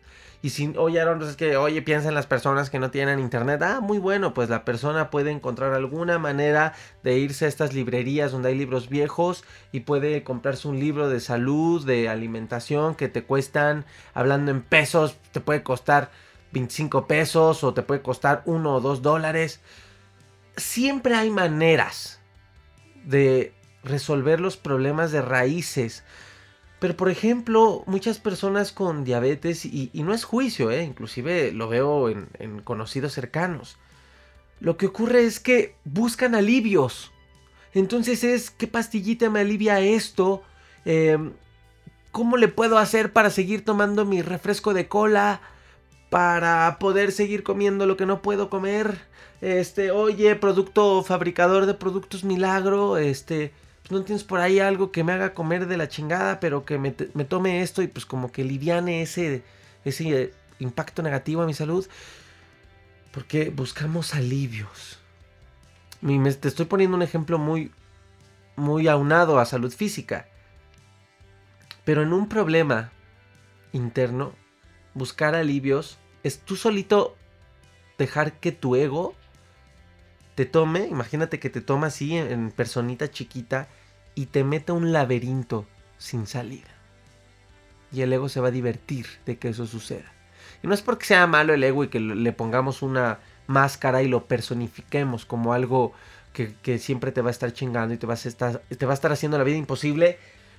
y 0.45 0.51
si, 0.51 0.75
oye, 0.77 1.03
pues 1.17 1.31
es 1.31 1.37
que, 1.37 1.57
oye, 1.57 1.81
piensa 1.81 2.09
en 2.09 2.15
las 2.15 2.27
personas 2.27 2.69
que 2.69 2.79
no 2.79 2.91
tienen 2.91 3.19
internet. 3.19 3.63
Ah, 3.63 3.81
muy 3.81 3.97
bueno, 3.97 4.35
pues 4.35 4.51
la 4.51 4.67
persona 4.67 5.09
puede 5.09 5.31
encontrar 5.31 5.73
alguna 5.73 6.19
manera 6.19 6.75
de 7.03 7.17
irse 7.17 7.47
a 7.47 7.49
estas 7.49 7.73
librerías 7.73 8.31
donde 8.31 8.51
hay 8.51 8.55
libros 8.55 8.91
viejos 8.91 9.43
y 9.73 9.81
puede 9.81 10.23
comprarse 10.23 10.69
un 10.69 10.79
libro 10.79 11.09
de 11.09 11.21
salud, 11.21 11.87
de 11.87 12.11
alimentación 12.11 12.95
que 12.95 13.09
te 13.09 13.25
cuestan, 13.25 13.87
hablando 14.13 14.51
en 14.51 14.61
pesos, 14.61 15.17
te 15.33 15.41
puede 15.41 15.63
costar 15.63 16.11
25 16.53 17.07
pesos 17.07 17.65
o 17.65 17.73
te 17.73 17.81
puede 17.81 18.03
costar 18.03 18.43
1 18.45 18.71
o 18.71 18.81
2 18.83 19.01
dólares. 19.01 19.63
Siempre 20.59 21.15
hay 21.15 21.31
maneras 21.31 22.21
de 23.03 23.55
resolver 23.85 24.41
los 24.41 24.57
problemas 24.57 25.13
de 25.13 25.23
raíces 25.23 26.05
pero 26.85 26.99
por 26.99 27.09
ejemplo, 27.09 27.83
muchas 27.87 28.19
personas 28.19 28.71
con 28.71 29.05
diabetes, 29.05 29.65
y, 29.65 29.91
no 29.95 30.13
es 30.13 30.25
juicio, 30.25 30.71
¿eh? 30.71 30.83
inclusive 30.85 31.51
lo 31.51 31.67
veo 31.67 32.11
en, 32.11 32.61
conocidos 32.63 33.15
cercanos, 33.15 33.79
lo 34.61 34.77
que 34.77 34.85
ocurre 34.85 35.25
es 35.25 35.41
que 35.41 35.77
buscan 35.85 36.35
alivios. 36.35 37.11
Entonces 37.73 38.23
es, 38.23 38.51
¿qué 38.51 38.67
pastillita 38.67 39.31
me 39.31 39.41
alivia 39.41 39.81
esto? 39.81 40.43
Em, 40.85 41.33
¿Cómo 42.13 42.37
le 42.37 42.49
puedo 42.49 42.77
hacer 42.77 43.15
para 43.15 43.31
seguir 43.31 43.65
tomando 43.65 44.05
mi 44.05 44.21
refresco 44.21 44.75
de 44.75 44.87
cola? 44.87 45.41
Para 46.11 46.77
poder 46.79 47.13
seguir 47.13 47.45
comiendo 47.45 47.87
lo 47.87 47.97
que 47.97 48.05
no 48.05 48.21
puedo 48.21 48.51
comer. 48.51 49.01
Este, 49.41 49.91
oye, 49.91 50.37
producto 50.37 51.03
fabricador 51.03 51.65
de 51.65 51.73
productos 51.73 52.25
milagro. 52.25 52.99
Este, 52.99 53.53
pues, 53.85 54.01
no 54.01 54.05
tienes 54.05 54.25
por 54.25 54.41
ahí 54.41 54.61
algo 54.61 54.91
que 54.91 55.05
me 55.05 55.13
haga 55.13 55.35
comer 55.35 55.67
de 55.67 55.77
la 55.77 55.89
chingada, 55.89 56.41
pero 56.41 56.65
que 56.65 56.79
me, 56.79 56.91
tome 56.93 57.61
esto 57.61 57.83
y 57.83 57.87
pues 57.87 58.07
como 58.07 58.33
que 58.33 58.43
liviane 58.43 59.03
ese, 59.03 59.43
ese 59.85 60.33
impacto 60.59 61.03
negativo 61.03 61.43
a 61.43 61.47
mi 61.47 61.53
salud. 61.53 61.87
Porque 63.13 63.51
buscamos 63.51 64.15
alivios. 64.15 64.99
te 66.01 66.49
estoy 66.49 66.65
poniendo 66.65 66.97
un 66.97 67.03
ejemplo 67.03 67.39
muy, 67.39 67.73
muy 68.57 68.89
aunado 68.89 69.39
a 69.39 69.45
salud 69.45 69.73
física. 69.73 70.29
Pero 71.85 72.03
en 72.03 72.15
un 72.15 72.29
problema 72.29 72.91
interno, 73.73 74.33
buscar 74.95 75.35
alivios 75.35 75.99
es 76.23 76.41
tú 76.41 76.57
solito 76.57 77.17
dejar 77.99 78.41
que 78.41 78.51
tu 78.51 78.77
ego 78.77 79.15
te 80.35 80.47
tome, 80.47 80.87
imagínate 80.87 81.39
que 81.39 81.51
te 81.51 81.61
toma 81.61 81.89
así 81.89 82.17
en, 82.17 82.51
personita 82.51 83.11
chiquita 83.11 83.69
y 84.15 84.27
te 84.27 84.45
meta 84.45 84.73
un 84.73 84.93
laberinto 84.93 85.67
sin 85.99 86.27
salida. 86.27 86.69
Y 87.93 88.03
el 88.03 88.13
ego 88.13 88.29
se 88.29 88.41
va 88.41 88.49
a 88.49 88.53
divertir 88.53 89.07
de 89.25 89.39
que 89.39 89.49
eso 89.49 89.67
suceda. 89.67 90.13
Y 90.63 90.67
no 90.67 90.75
es 90.75 90.83
porque 90.83 91.07
sea 91.07 91.27
malo 91.27 91.55
el 91.55 91.63
ego 91.63 91.85
y 91.85 91.89
que 91.89 92.01
le 92.01 92.33
pongamos 92.33 92.83
una 92.83 93.21
máscara 93.47 94.03
y 94.03 94.09
lo 94.09 94.27
personifiquemos 94.27 95.25
como 95.27 95.53
algo 95.53 95.93
que, 96.33 96.79
siempre 96.79 97.13
te 97.13 97.23
va 97.23 97.29
a 97.29 97.31
estar 97.31 97.53
chingando 97.53 97.95
y 97.95 97.99
te 97.99 98.07
te 98.07 98.87
va 98.87 98.93
a 98.93 98.95
estar 98.95 99.13
haciendo 99.13 99.39
la 99.39 99.45
vida 99.45 99.57
imposible. 99.57 100.19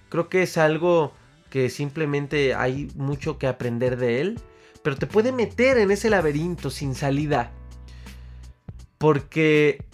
Creo 0.09 0.29
que 0.29 0.43
es 0.43 0.57
algo 0.57 1.13
que 1.49 1.69
simplemente 1.69 2.53
hay 2.53 2.89
mucho 2.95 3.37
que 3.37 3.47
aprender 3.47 3.97
de 3.97 4.21
él. 4.21 4.39
Pero 4.83 4.95
te 4.95 5.07
puede 5.07 5.31
meter 5.31 5.77
en 5.77 5.91
ese 5.91 6.09
laberinto 6.09 6.69
sin 6.69 6.95
salida 6.95 7.51
porque 9.05 9.85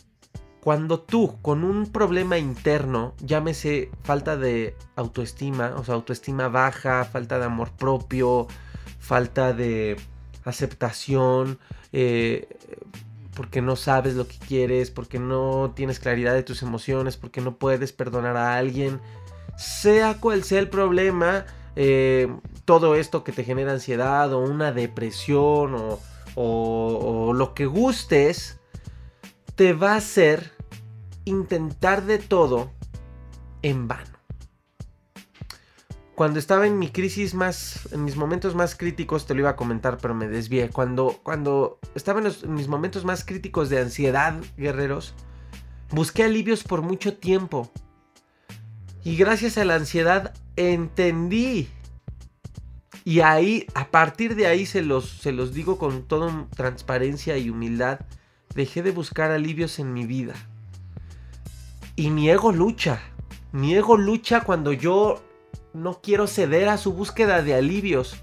cuando 0.62 1.02
tú 1.02 1.38
con 1.42 1.66
un 1.66 1.92
problema 1.92 2.38
interno, 2.38 3.14
llámese 3.20 3.92
falta 4.04 4.38
de 4.38 4.74
autoestima, 4.96 5.74
o 5.76 5.84
sea, 5.84 5.96
autoestima 5.96 6.48
baja, 6.48 7.04
falta 7.04 7.38
de 7.38 7.44
amor 7.44 7.72
propio, 7.72 8.48
falta 9.02 9.52
de 9.52 9.98
aceptación, 10.46 11.60
eh, 11.92 12.48
porque 13.36 13.62
no 13.62 13.76
sabes 13.76 14.16
lo 14.16 14.30
que 14.30 14.38
quieres, 14.38 14.92
porque 14.92 15.20
no 15.20 15.74
tienes 15.76 16.00
claridad 16.00 16.34
de 16.34 16.44
tus 16.44 16.62
emociones, 16.62 17.18
porque 17.18 17.42
no 17.42 17.58
puedes 17.58 17.92
perdonar 17.92 18.38
a 18.38 18.56
alguien, 18.56 19.02
sea 19.58 20.22
cual 20.22 20.46
sea 20.46 20.60
el 20.60 20.70
problema, 20.70 21.46
eh, 21.76 22.34
todo 22.64 22.96
esto 22.96 23.26
que 23.26 23.34
te 23.34 23.44
genera 23.44 23.74
ansiedad 23.74 24.32
o 24.32 24.40
una 24.40 24.72
depresión 24.72 25.76
o 25.76 26.00
o, 26.36 27.28
o 27.28 27.34
lo 27.34 27.54
que 27.54 27.66
gustes 27.66 28.61
te 29.62 29.74
va 29.74 29.94
a 29.94 29.98
hacer 29.98 30.54
intentar 31.24 32.08
de 32.08 32.18
todo 32.18 32.72
en 33.62 33.88
vano. 33.88 34.18
Cuando 36.16 36.40
estaba 36.40 36.66
en 36.66 36.80
mi 36.80 36.90
crisis 36.90 37.36
más, 37.36 37.88
en 37.92 38.04
mis 38.04 38.16
momentos 38.16 38.56
más 38.56 38.74
críticos, 38.74 39.28
te 39.28 39.36
lo 39.36 39.42
iba 39.42 39.52
a 39.52 39.56
comentar, 39.56 40.00
pero 40.02 40.16
me 40.16 40.28
desvié. 40.28 40.72
Cuando, 40.72 41.20
cuando 41.22 41.80
estaba 41.94 42.20
en, 42.22 42.26
en 42.26 42.56
mis 42.56 42.68
momentos 42.68 43.06
más 43.06 43.24
críticos 43.24 43.70
de 43.70 43.80
ansiedad, 43.80 44.42
guerreros, 44.58 45.14
busqué 45.92 46.24
alivios 46.24 46.64
por 46.64 46.82
mucho 46.82 47.16
tiempo. 47.16 47.72
Y 49.04 49.16
gracias 49.16 49.60
a 49.60 49.66
la 49.66 49.76
ansiedad 49.76 50.34
entendí. 50.56 51.70
Y 53.06 53.20
ahí, 53.20 53.68
a 53.76 53.92
partir 53.92 54.34
de 54.36 54.48
ahí 54.48 54.66
se 54.66 54.82
los, 54.82 55.08
se 55.08 55.32
los 55.32 55.54
digo 55.54 55.78
con 55.78 56.08
toda 56.08 56.48
transparencia 56.50 57.38
y 57.38 57.52
humildad, 57.52 58.00
dejé 58.56 58.84
de 58.84 58.92
buscar 58.92 59.32
alivios 59.32 59.80
en 59.80 59.94
mi 59.94 60.06
vida. 60.06 60.34
Y 61.96 62.10
mi 62.10 62.30
ego 62.30 62.52
lucha. 62.52 63.02
Mi 63.52 63.76
ego 63.76 63.98
lucha 63.98 64.42
cuando 64.42 64.74
yo 64.74 65.22
no 65.74 66.02
quiero 66.02 66.28
ceder 66.28 66.70
a 66.70 66.78
su 66.78 66.94
búsqueda 66.94 67.42
de 67.42 67.56
alivios. 67.56 68.16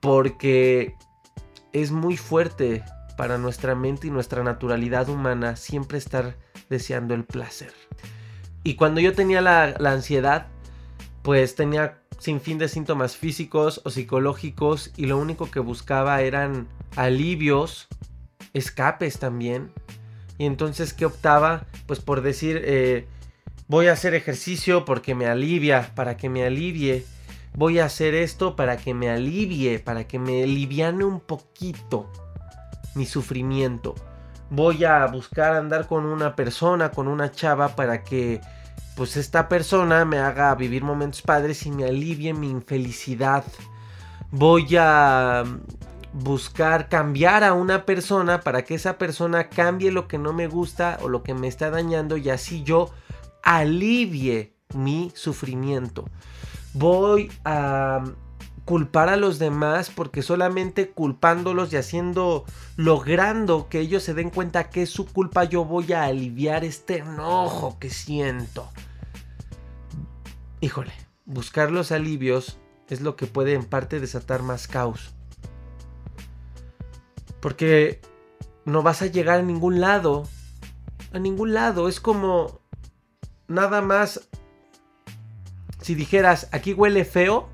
Porque 0.00 0.94
es 1.72 1.90
muy 1.90 2.16
fuerte 2.16 2.84
para 3.16 3.38
nuestra 3.38 3.74
mente 3.74 4.06
y 4.06 4.10
nuestra 4.10 4.42
naturalidad 4.42 5.08
humana 5.08 5.56
siempre 5.56 5.98
estar 5.98 6.36
deseando 6.68 7.14
el 7.14 7.24
placer. 7.24 7.72
Y 8.64 8.74
cuando 8.74 9.00
yo 9.00 9.12
tenía 9.12 9.40
la, 9.40 9.74
la 9.78 9.92
ansiedad, 9.92 10.46
pues 11.22 11.54
tenía 11.54 11.98
sin 12.18 12.40
fin 12.40 12.58
de 12.58 12.68
síntomas 12.68 13.16
físicos 13.16 13.80
o 13.84 13.90
psicológicos 13.90 14.92
y 14.96 15.06
lo 15.06 15.18
único 15.18 15.50
que 15.50 15.60
buscaba 15.60 16.20
eran 16.22 16.68
alivios, 16.94 17.88
escapes 18.54 19.18
también. 19.18 19.72
Y 20.38 20.46
entonces, 20.46 20.92
¿qué 20.92 21.06
optaba? 21.06 21.66
Pues 21.86 22.00
por 22.00 22.22
decir, 22.22 22.62
eh, 22.64 23.06
Voy 23.72 23.88
a 23.88 23.92
hacer 23.92 24.12
ejercicio 24.12 24.84
porque 24.84 25.14
me 25.14 25.24
alivia, 25.24 25.92
para 25.94 26.18
que 26.18 26.28
me 26.28 26.44
alivie. 26.44 27.06
Voy 27.54 27.78
a 27.78 27.86
hacer 27.86 28.14
esto 28.14 28.54
para 28.54 28.76
que 28.76 28.92
me 28.92 29.08
alivie, 29.08 29.78
para 29.78 30.06
que 30.06 30.18
me 30.18 30.42
aliviane 30.42 31.06
un 31.06 31.20
poquito 31.20 32.12
mi 32.94 33.06
sufrimiento. 33.06 33.94
Voy 34.50 34.84
a 34.84 35.06
buscar 35.06 35.54
andar 35.54 35.86
con 35.86 36.04
una 36.04 36.36
persona, 36.36 36.90
con 36.90 37.08
una 37.08 37.32
chava, 37.32 37.74
para 37.74 38.04
que 38.04 38.42
pues 38.94 39.16
esta 39.16 39.48
persona 39.48 40.04
me 40.04 40.18
haga 40.18 40.54
vivir 40.54 40.84
momentos 40.84 41.22
padres 41.22 41.64
y 41.64 41.70
me 41.70 41.84
alivie 41.84 42.34
mi 42.34 42.50
infelicidad. 42.50 43.42
Voy 44.30 44.76
a 44.78 45.44
buscar 46.12 46.88
cambiar 46.88 47.42
a 47.44 47.54
una 47.54 47.84
persona 47.84 48.40
para 48.40 48.64
que 48.64 48.74
esa 48.74 48.98
persona 48.98 49.48
cambie 49.48 49.90
lo 49.90 50.08
que 50.08 50.18
no 50.18 50.32
me 50.32 50.46
gusta 50.46 50.98
o 51.02 51.08
lo 51.08 51.22
que 51.22 51.34
me 51.34 51.48
está 51.48 51.70
dañando 51.70 52.16
y 52.16 52.30
así 52.30 52.62
yo 52.62 52.90
alivie 53.42 54.54
mi 54.74 55.10
sufrimiento. 55.14 56.04
Voy 56.74 57.30
a 57.44 58.04
culpar 58.64 59.08
a 59.08 59.16
los 59.16 59.38
demás 59.38 59.90
porque 59.90 60.22
solamente 60.22 60.90
culpándolos 60.90 61.72
y 61.72 61.76
haciendo, 61.76 62.44
logrando 62.76 63.68
que 63.68 63.80
ellos 63.80 64.02
se 64.02 64.14
den 64.14 64.30
cuenta 64.30 64.70
que 64.70 64.82
es 64.82 64.90
su 64.90 65.06
culpa, 65.06 65.44
yo 65.44 65.64
voy 65.64 65.92
a 65.92 66.04
aliviar 66.04 66.64
este 66.64 66.98
enojo 66.98 67.78
que 67.78 67.90
siento. 67.90 68.68
Híjole, 70.60 70.92
buscar 71.24 71.72
los 71.72 71.90
alivios 71.90 72.58
es 72.88 73.00
lo 73.00 73.16
que 73.16 73.26
puede 73.26 73.54
en 73.54 73.64
parte 73.64 73.98
desatar 73.98 74.42
más 74.42 74.68
caos. 74.68 75.14
Porque 77.42 78.00
no 78.64 78.82
vas 78.82 79.02
a 79.02 79.06
llegar 79.06 79.40
a 79.40 79.42
ningún 79.42 79.80
lado. 79.80 80.26
A 81.12 81.18
ningún 81.18 81.52
lado. 81.52 81.88
Es 81.88 82.00
como 82.00 82.62
nada 83.48 83.82
más, 83.82 84.28
si 85.82 85.94
dijeras, 85.94 86.48
aquí 86.52 86.72
huele 86.72 87.04
feo, 87.04 87.50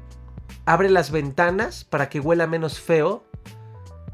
abre 0.64 0.90
las 0.90 1.10
ventanas 1.10 1.84
para 1.84 2.08
que 2.08 2.20
huela 2.20 2.46
menos 2.46 2.78
feo 2.78 3.24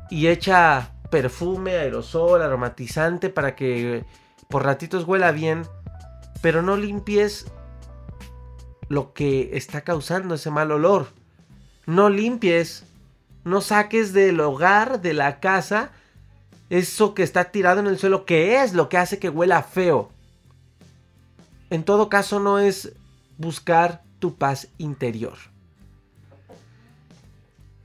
y 0.08 0.28
echa 0.28 0.94
perfume, 1.10 1.72
aerosol, 1.72 2.40
aromatizante 2.40 3.28
para 3.28 3.54
que 3.54 4.04
por 4.48 4.64
ratitos 4.64 5.04
huela 5.04 5.32
bien, 5.32 5.62
pero 6.40 6.62
no 6.62 6.76
limpies 6.76 7.46
lo 8.88 9.12
que 9.12 9.56
está 9.56 9.82
causando 9.82 10.34
ese 10.36 10.50
mal 10.50 10.70
olor. 10.72 11.08
No 11.86 12.08
limpies, 12.08 12.84
no 13.44 13.60
saques 13.60 14.12
del 14.12 14.40
hogar, 14.40 15.00
de 15.00 15.14
la 15.14 15.40
casa, 15.40 15.90
eso 16.70 17.14
que 17.14 17.22
está 17.22 17.50
tirado 17.50 17.80
en 17.80 17.86
el 17.86 17.98
suelo, 17.98 18.24
que 18.24 18.62
es 18.62 18.72
lo 18.74 18.88
que 18.88 18.98
hace 18.98 19.18
que 19.18 19.28
huela 19.28 19.62
feo 19.62 20.10
en 21.74 21.82
todo 21.82 22.08
caso 22.08 22.38
no 22.38 22.60
es 22.60 22.92
buscar 23.36 24.02
tu 24.20 24.36
paz 24.36 24.68
interior. 24.78 25.36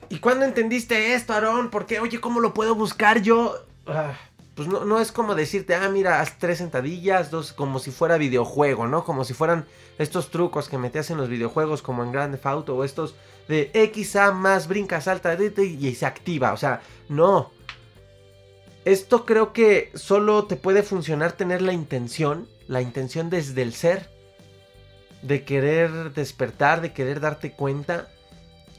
¿Y 0.10 0.20
cuándo 0.20 0.46
entendiste 0.46 1.16
esto, 1.16 1.34
Aarón? 1.34 1.72
Porque, 1.72 2.00
oye, 2.00 2.20
¿cómo 2.20 2.40
lo 2.40 2.54
puedo 2.54 2.76
buscar 2.76 3.22
yo? 3.22 3.56
Ah, 3.88 4.14
pues 4.60 4.86
no, 4.86 5.00
es 5.00 5.12
como 5.12 5.36
decirte, 5.36 5.74
ah, 5.76 5.90
mira, 5.90 6.20
haz 6.20 6.38
tres 6.38 6.58
sentadillas, 6.58 7.32
dos, 7.32 7.54
como 7.54 7.80
si 7.80 7.92
fuera 7.92 8.18
videojuego, 8.18 8.88
¿no? 8.88 9.06
Como 9.06 9.24
si 9.24 9.34
fueran 9.34 9.66
estos 9.98 10.32
trucos 10.32 10.68
que 10.68 10.78
metías 10.78 11.10
en 11.12 11.18
los 11.18 11.30
videojuegos, 11.30 11.82
como 11.82 12.04
en 12.04 12.12
Grand 12.12 12.34
Theft 12.34 12.70
o 12.70 12.84
estos 12.84 13.16
de 13.48 13.72
XA 13.94 14.32
más 14.32 14.68
brinca, 14.68 15.00
salta 15.02 15.38
y 15.42 15.96
se 15.96 16.06
activa. 16.06 16.52
O 16.54 16.58
sea, 16.58 16.82
no. 17.08 17.52
Esto 18.86 19.26
creo 19.26 19.54
que 19.54 19.92
solo 19.96 20.46
te 20.46 20.56
puede 20.56 20.84
funcionar 20.84 21.32
tener 21.32 21.62
la 21.62 21.74
intención 21.74 22.48
la 22.70 22.84
intención 22.84 23.32
desde 23.32 23.64
el 23.64 23.74
ser, 23.74 24.12
de 25.24 25.44
querer 25.44 26.14
despertar, 26.14 26.82
de 26.82 26.94
querer 26.94 27.20
darte 27.20 27.52
cuenta 27.52 28.10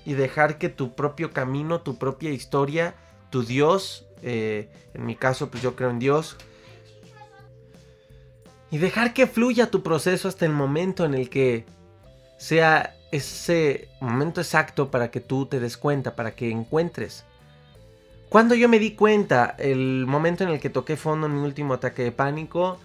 y 0.04 0.14
dejar 0.14 0.58
que 0.58 0.68
tu 0.68 0.94
propio 0.94 1.32
camino, 1.32 1.80
tu 1.80 1.98
propia 1.98 2.30
historia, 2.30 2.94
tu 3.30 3.42
Dios, 3.42 4.06
eh, 4.22 4.68
en 4.94 5.06
mi 5.06 5.16
caso 5.16 5.50
pues 5.50 5.62
yo 5.62 5.76
creo 5.76 5.90
en 5.90 5.98
Dios, 5.98 6.36
y 8.70 8.78
dejar 8.78 9.12
que 9.12 9.26
fluya 9.26 9.70
tu 9.70 9.82
proceso 9.82 10.28
hasta 10.28 10.46
el 10.46 10.52
momento 10.52 11.04
en 11.04 11.14
el 11.14 11.28
que 11.28 11.64
sea 12.38 12.94
ese 13.10 13.88
momento 14.00 14.40
exacto 14.40 14.90
para 14.90 15.10
que 15.10 15.20
tú 15.20 15.46
te 15.46 15.58
des 15.58 15.76
cuenta, 15.76 16.14
para 16.14 16.34
que 16.34 16.50
encuentres. 16.50 17.24
Cuando 18.28 18.54
yo 18.54 18.68
me 18.68 18.78
di 18.78 18.92
cuenta, 18.92 19.56
el 19.58 20.06
momento 20.06 20.44
en 20.44 20.50
el 20.50 20.60
que 20.60 20.70
toqué 20.70 20.96
fondo 20.96 21.26
en 21.26 21.34
mi 21.34 21.40
último 21.40 21.74
ataque 21.74 22.04
de 22.04 22.12
pánico, 22.12 22.78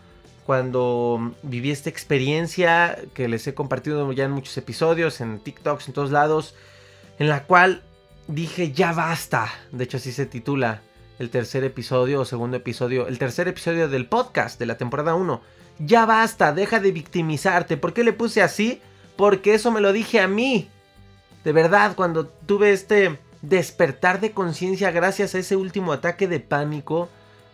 cuando 0.45 1.34
viví 1.43 1.69
esta 1.69 1.89
experiencia 1.89 2.98
que 3.13 3.28
les 3.28 3.45
he 3.45 3.54
compartido 3.54 4.12
ya 4.12 4.26
en 4.26 4.32
muchos 4.32 4.58
episodios, 4.58 5.21
en 5.21 5.39
TikToks, 5.39 5.88
en 5.88 5.93
todos 5.93 6.12
lados, 6.12 6.56
en 7.19 7.30
la 7.30 7.43
cual 7.43 7.84
dije 8.28 8.71
ya 8.71 8.91
basta. 8.91 9.52
De 9.71 9.84
hecho 9.84 9.98
así 9.98 10.12
se 10.12 10.26
titula 10.26 10.82
el 11.19 11.30
tercer 11.30 11.63
episodio 11.63 12.21
o 12.21 12.25
segundo 12.25 12.58
episodio, 12.58 13.08
el 13.08 13.17
tercer 13.17 13.47
episodio 13.47 13.88
del 13.88 14.08
podcast 14.08 14.60
de 14.60 14.65
la 14.65 14.78
temporada 14.78 15.15
1. 15.15 15.41
Ya 15.80 16.06
basta, 16.06 16.54
deja 16.54 16.80
de 16.80 16.91
victimizarte. 16.91 17.78
¿Por 17.78 17.93
qué 17.93 18.04
le 18.04 18.13
puse 18.13 18.41
así? 18.41 18.82
Porque 19.15 19.54
eso 19.54 19.71
me 19.71 19.82
lo 19.82 19.93
dije 19.93 20.19
a 20.19 20.28
mí. 20.28 20.69
De 21.43 21.51
verdad, 21.51 21.95
cuando 21.95 22.28
tuve 22.28 22.71
este 22.71 23.19
despertar 23.41 24.19
de 24.19 24.32
conciencia 24.32 24.91
gracias 24.91 25.36
a 25.36 25.39
ese 25.39 25.56
último 25.56 25.93
ataque 25.93 26.28
de 26.28 26.39
pánico, 26.39 27.10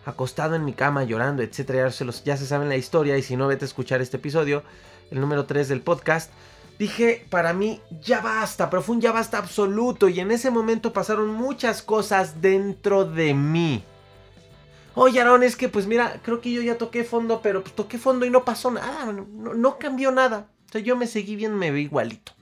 acostado 0.06 0.54
en 0.54 0.64
mi 0.64 0.72
cama 0.72 1.04
llorando, 1.04 1.42
etcétera. 1.42 1.88
Ya 1.88 1.90
se, 1.90 2.24
ya 2.24 2.36
se 2.36 2.46
saben 2.46 2.68
la 2.68 2.76
historia 2.76 3.16
y 3.18 3.22
si 3.22 3.36
no, 3.36 3.48
vete 3.48 3.64
a 3.64 3.68
escuchar 3.68 4.00
este 4.00 4.16
episodio, 4.16 4.62
el 5.10 5.20
número 5.20 5.44
3 5.44 5.68
del 5.68 5.82
podcast. 5.82 6.30
Dije, 6.78 7.26
para 7.30 7.52
mí 7.52 7.80
ya 8.00 8.20
basta, 8.20 8.68
pero 8.70 8.84
ya 8.98 9.12
basta 9.12 9.38
absoluto 9.38 10.08
y 10.08 10.20
en 10.20 10.30
ese 10.30 10.50
momento 10.50 10.92
pasaron 10.92 11.32
muchas 11.32 11.82
cosas 11.82 12.40
dentro 12.40 13.04
de 13.04 13.34
mí. 13.34 13.84
Oye, 14.94 15.20
Aaron, 15.20 15.42
es 15.42 15.56
que 15.56 15.68
pues 15.68 15.86
mira, 15.86 16.20
creo 16.22 16.40
que 16.40 16.52
yo 16.52 16.60
ya 16.60 16.76
toqué 16.76 17.04
fondo, 17.04 17.40
pero 17.42 17.62
pues 17.62 17.74
toqué 17.74 17.98
fondo 17.98 18.26
y 18.26 18.30
no 18.30 18.44
pasó 18.44 18.70
nada, 18.70 19.12
no, 19.12 19.54
no 19.54 19.78
cambió 19.78 20.10
nada. 20.10 20.48
O 20.68 20.72
sea, 20.72 20.80
yo 20.80 20.96
me 20.96 21.06
seguí 21.06 21.36
bien, 21.36 21.54
me 21.54 21.70
veo 21.70 21.80
igualito. 21.80 22.32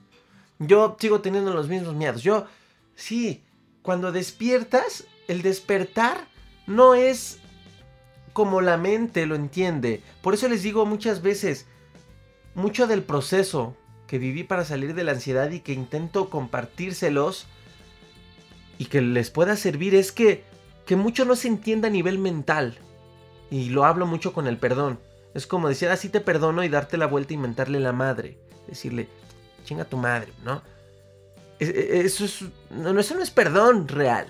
Yo 0.58 0.96
sigo 0.98 1.20
teniendo 1.20 1.52
los 1.54 1.68
mismos 1.68 1.94
miedos. 1.94 2.22
Yo, 2.22 2.46
sí, 2.94 3.44
cuando 3.82 4.12
despiertas, 4.12 5.04
el 5.28 5.42
despertar 5.42 6.28
no 6.66 6.94
es 6.94 7.38
como 8.32 8.60
la 8.60 8.76
mente 8.76 9.26
lo 9.26 9.34
entiende. 9.34 10.02
Por 10.22 10.34
eso 10.34 10.48
les 10.48 10.62
digo 10.62 10.86
muchas 10.86 11.22
veces, 11.22 11.66
mucho 12.54 12.86
del 12.86 13.02
proceso 13.02 13.76
que 14.10 14.18
viví 14.18 14.42
para 14.42 14.64
salir 14.64 14.94
de 14.96 15.04
la 15.04 15.12
ansiedad 15.12 15.52
y 15.52 15.60
que 15.60 15.72
intento 15.72 16.30
compartírselos 16.30 17.46
y 18.76 18.86
que 18.86 19.02
les 19.02 19.30
pueda 19.30 19.54
servir 19.54 19.94
es 19.94 20.10
que, 20.10 20.42
que 20.84 20.96
mucho 20.96 21.24
no 21.24 21.36
se 21.36 21.46
entienda 21.46 21.86
a 21.86 21.92
nivel 21.92 22.18
mental. 22.18 22.76
Y 23.52 23.68
lo 23.68 23.84
hablo 23.84 24.06
mucho 24.06 24.32
con 24.32 24.48
el 24.48 24.56
perdón. 24.56 24.98
Es 25.32 25.46
como 25.46 25.68
decir, 25.68 25.90
así 25.90 26.08
te 26.08 26.20
perdono 26.20 26.64
y 26.64 26.68
darte 26.68 26.96
la 26.96 27.06
vuelta 27.06 27.34
y 27.34 27.36
mentarle 27.36 27.78
la 27.78 27.92
madre. 27.92 28.36
Decirle, 28.66 29.06
chinga 29.62 29.84
tu 29.84 29.96
madre, 29.96 30.32
¿no? 30.44 30.60
E, 31.60 31.66
e, 31.66 32.00
eso, 32.00 32.24
es, 32.24 32.40
no, 32.70 32.98
eso 32.98 33.14
no 33.14 33.22
es 33.22 33.30
perdón 33.30 33.86
real. 33.86 34.26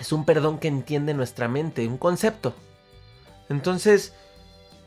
es 0.00 0.10
un 0.10 0.24
perdón 0.24 0.58
que 0.58 0.68
entiende 0.68 1.12
nuestra 1.12 1.48
mente, 1.48 1.86
un 1.86 1.98
concepto. 1.98 2.54
Entonces, 3.50 4.14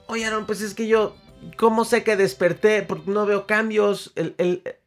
oye 0.07 0.25
Aaron, 0.25 0.47
pues 0.47 0.61
es 0.61 0.73
que 0.73 0.87
yo, 0.87 1.15
¿cómo 1.57 1.85
sé 1.85 2.03
que 2.03 2.15
desperté? 2.15 2.83
Porque 2.83 3.11
no 3.11 3.25
veo 3.25 3.47
cambios. 3.47 4.13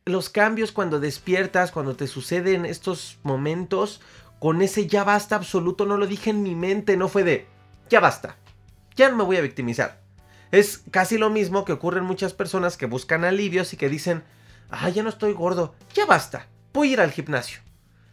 los 0.05 0.29
cambios 0.29 0.73
cuando 0.73 1.01
despiertas, 1.01 1.73
cuando 1.73 1.97
te 1.97 2.07
suceden 2.07 2.67
estos 2.67 3.19
momentos, 3.23 4.01
con 4.39 4.61
ese 4.61 4.87
ya 4.87 5.05
basta 5.05 5.37
absoluto, 5.37 5.87
no 5.87 5.97
lo 5.97 6.07
dije 6.07 6.31
en 6.31 6.43
mi 6.43 6.57
mente, 6.57 6.97
no 6.97 7.09
fue 7.09 7.23
de, 7.23 7.47
ya 7.89 8.01
basta, 8.01 8.37
ya 8.97 9.09
no 9.09 9.17
me 9.17 9.23
voy 9.23 9.37
a 9.37 9.41
victimizar. 9.41 10.03
Es 10.51 10.83
casi 10.91 11.17
lo 11.17 11.31
mismo 11.31 11.65
que 11.65 11.73
ocurre 11.73 12.01
en 12.01 12.07
muchas 12.07 12.35
personas 12.35 12.77
que 12.77 12.87
buscan 12.87 13.25
alivios 13.25 13.73
y 13.73 13.77
que 13.77 13.89
dicen, 13.89 14.25
ah, 14.69 14.89
ya 14.89 15.05
no 15.05 15.09
estoy 15.09 15.33
gordo, 15.33 15.77
ya 15.95 16.07
basta, 16.07 16.49
voy 16.73 16.91
a 16.91 16.93
ir 16.95 17.01
al 17.01 17.13
gimnasio. 17.13 17.61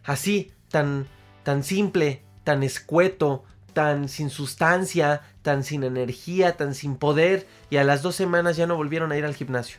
Así, 0.04 0.52
tan, 0.68 1.08
tan 1.42 1.64
simple, 1.64 2.22
tan 2.44 2.62
escueto, 2.62 3.44
tan 3.72 4.08
sin 4.08 4.30
sustancia, 4.30 5.22
tan 5.42 5.64
sin 5.64 5.84
energía, 5.84 6.56
tan 6.56 6.74
sin 6.74 6.96
poder, 6.96 7.46
y 7.70 7.76
a 7.76 7.84
las 7.84 8.02
dos 8.02 8.16
semanas 8.16 8.56
ya 8.56 8.66
no 8.66 8.76
volvieron 8.76 9.12
a 9.12 9.16
ir 9.16 9.24
al 9.24 9.34
gimnasio. 9.34 9.78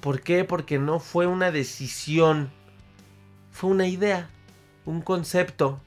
¿Por 0.00 0.20
qué? 0.20 0.44
Porque 0.44 0.78
no 0.78 1.00
fue 1.00 1.26
una 1.26 1.50
decisión, 1.50 2.50
fue 3.50 3.70
una 3.70 3.86
idea, 3.86 4.30
un 4.84 5.02
concepto, 5.02 5.80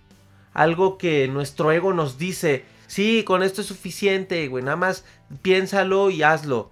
algo 0.54 0.98
que 0.98 1.28
nuestro 1.28 1.72
ego 1.72 1.94
nos 1.94 2.18
dice, 2.18 2.66
sí, 2.88 3.24
con 3.24 3.44
esto 3.44 3.62
es 3.62 3.68
suficiente, 3.68 4.48
güey, 4.48 4.64
nada 4.64 4.78
más 4.78 5.06
piénsalo 5.42 6.10
y 6.10 6.24
hazlo. 6.24 6.72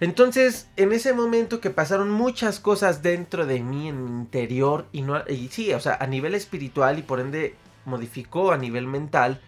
Entonces, 0.00 0.68
en 0.76 0.92
ese 0.92 1.12
momento 1.12 1.60
que 1.60 1.70
pasaron 1.70 2.10
muchas 2.10 2.58
cosas 2.58 3.02
dentro 3.02 3.46
de 3.46 3.60
mí, 3.60 3.88
en 3.88 4.04
mi 4.04 4.10
interior, 4.10 4.86
y, 4.92 5.02
no, 5.02 5.22
y 5.28 5.48
sí, 5.48 5.72
o 5.72 5.80
sea, 5.80 5.96
a 6.00 6.06
nivel 6.06 6.34
espiritual 6.34 6.98
y 6.98 7.02
por 7.02 7.20
ende 7.20 7.54
modificó 7.84 8.52
a 8.52 8.56
nivel 8.56 8.86
mental 8.86 9.40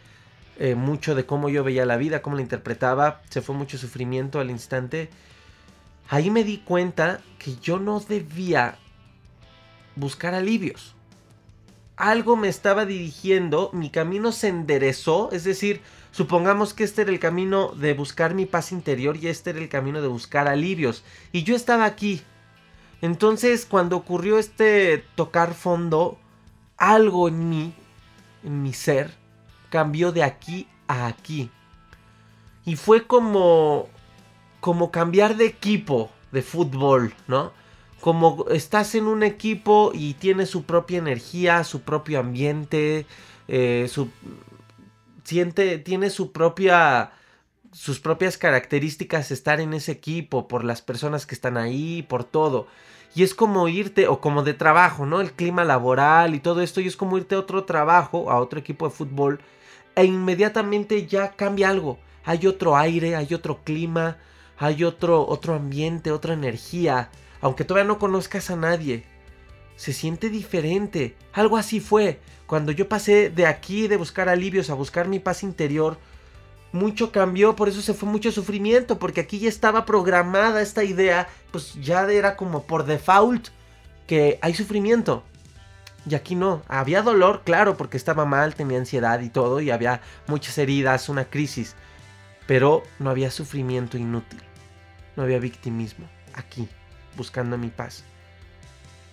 eh, 0.58 0.74
mucho 0.74 1.14
de 1.14 1.26
cómo 1.26 1.50
yo 1.50 1.64
veía 1.64 1.84
la 1.84 1.98
vida, 1.98 2.22
cómo 2.22 2.36
la 2.36 2.42
interpretaba, 2.42 3.20
se 3.28 3.42
fue 3.42 3.54
mucho 3.54 3.76
sufrimiento 3.76 4.40
al 4.40 4.50
instante. 4.50 5.10
Ahí 6.08 6.30
me 6.30 6.44
di 6.44 6.58
cuenta 6.58 7.20
que 7.38 7.56
yo 7.56 7.78
no 7.78 8.00
debía 8.00 8.78
buscar 9.94 10.34
alivios. 10.34 10.94
Algo 11.96 12.36
me 12.36 12.48
estaba 12.48 12.86
dirigiendo, 12.86 13.70
mi 13.74 13.90
camino 13.90 14.32
se 14.32 14.48
enderezó, 14.48 15.30
es 15.32 15.44
decir, 15.44 15.82
supongamos 16.10 16.72
que 16.72 16.84
este 16.84 17.02
era 17.02 17.10
el 17.10 17.18
camino 17.18 17.72
de 17.72 17.92
buscar 17.92 18.34
mi 18.34 18.46
paz 18.46 18.72
interior 18.72 19.16
y 19.16 19.28
este 19.28 19.50
era 19.50 19.58
el 19.58 19.68
camino 19.68 20.00
de 20.00 20.08
buscar 20.08 20.48
alivios. 20.48 21.04
Y 21.32 21.42
yo 21.42 21.54
estaba 21.54 21.84
aquí. 21.84 22.22
Entonces, 23.02 23.66
cuando 23.66 23.96
ocurrió 23.96 24.38
este 24.38 25.04
tocar 25.16 25.52
fondo, 25.52 26.18
algo 26.78 27.28
en 27.28 27.50
mí 27.50 27.74
en 28.46 28.62
mi 28.62 28.72
ser 28.72 29.12
cambió 29.68 30.12
de 30.12 30.22
aquí 30.22 30.68
a 30.86 31.06
aquí. 31.06 31.50
Y 32.64 32.76
fue 32.76 33.06
como 33.06 33.88
como 34.60 34.90
cambiar 34.90 35.36
de 35.36 35.46
equipo 35.46 36.10
de 36.32 36.42
fútbol, 36.42 37.14
¿no? 37.28 37.52
Como 38.00 38.46
estás 38.50 38.94
en 38.94 39.06
un 39.06 39.22
equipo 39.22 39.92
y 39.94 40.14
tiene 40.14 40.46
su 40.46 40.64
propia 40.64 40.98
energía, 40.98 41.62
su 41.64 41.82
propio 41.82 42.20
ambiente, 42.20 43.06
eh, 43.48 43.86
su 43.90 44.10
siente, 45.24 45.78
tiene 45.78 46.10
su 46.10 46.32
propia 46.32 47.12
sus 47.72 48.00
propias 48.00 48.38
características 48.38 49.30
estar 49.30 49.60
en 49.60 49.74
ese 49.74 49.92
equipo, 49.92 50.48
por 50.48 50.64
las 50.64 50.80
personas 50.80 51.26
que 51.26 51.34
están 51.34 51.58
ahí, 51.58 52.02
por 52.02 52.24
todo. 52.24 52.68
Y 53.14 53.22
es 53.22 53.34
como 53.34 53.68
irte, 53.68 54.08
o 54.08 54.20
como 54.20 54.42
de 54.42 54.54
trabajo, 54.54 55.06
¿no? 55.06 55.20
El 55.20 55.32
clima 55.32 55.64
laboral 55.64 56.34
y 56.34 56.40
todo 56.40 56.60
esto, 56.60 56.80
y 56.80 56.86
es 56.86 56.96
como 56.96 57.16
irte 57.16 57.34
a 57.34 57.38
otro 57.38 57.64
trabajo, 57.64 58.30
a 58.30 58.38
otro 58.38 58.58
equipo 58.58 58.86
de 58.86 58.94
fútbol, 58.94 59.40
e 59.94 60.04
inmediatamente 60.04 61.06
ya 61.06 61.32
cambia 61.32 61.70
algo. 61.70 61.98
Hay 62.24 62.46
otro 62.46 62.76
aire, 62.76 63.16
hay 63.16 63.32
otro 63.32 63.62
clima, 63.64 64.18
hay 64.58 64.84
otro, 64.84 65.26
otro 65.26 65.54
ambiente, 65.54 66.10
otra 66.10 66.34
energía. 66.34 67.10
Aunque 67.40 67.64
todavía 67.64 67.88
no 67.88 67.98
conozcas 67.98 68.50
a 68.50 68.56
nadie, 68.56 69.04
se 69.76 69.92
siente 69.92 70.28
diferente. 70.28 71.16
Algo 71.32 71.56
así 71.56 71.80
fue. 71.80 72.20
Cuando 72.46 72.72
yo 72.72 72.88
pasé 72.88 73.30
de 73.30 73.46
aquí, 73.46 73.88
de 73.88 73.96
buscar 73.96 74.28
alivios, 74.28 74.70
a 74.70 74.74
buscar 74.74 75.08
mi 75.08 75.18
paz 75.18 75.42
interior, 75.42 75.98
mucho 76.76 77.10
cambió, 77.10 77.56
por 77.56 77.68
eso 77.68 77.82
se 77.82 77.94
fue 77.94 78.08
mucho 78.08 78.30
sufrimiento, 78.30 78.98
porque 78.98 79.20
aquí 79.20 79.38
ya 79.38 79.48
estaba 79.48 79.84
programada 79.84 80.62
esta 80.62 80.84
idea, 80.84 81.28
pues 81.50 81.74
ya 81.74 82.10
era 82.10 82.36
como 82.36 82.62
por 82.62 82.84
default 82.84 83.48
que 84.06 84.38
hay 84.42 84.54
sufrimiento. 84.54 85.24
Y 86.08 86.14
aquí 86.14 86.36
no, 86.36 86.62
había 86.68 87.02
dolor, 87.02 87.42
claro, 87.44 87.76
porque 87.76 87.96
estaba 87.96 88.24
mal, 88.24 88.54
tenía 88.54 88.78
ansiedad 88.78 89.20
y 89.20 89.28
todo, 89.28 89.60
y 89.60 89.70
había 89.70 90.00
muchas 90.28 90.56
heridas, 90.58 91.08
una 91.08 91.24
crisis, 91.24 91.74
pero 92.46 92.84
no 93.00 93.10
había 93.10 93.32
sufrimiento 93.32 93.98
inútil, 93.98 94.40
no 95.16 95.24
había 95.24 95.40
victimismo, 95.40 96.08
aquí, 96.34 96.68
buscando 97.16 97.58
mi 97.58 97.68
paz. 97.68 98.04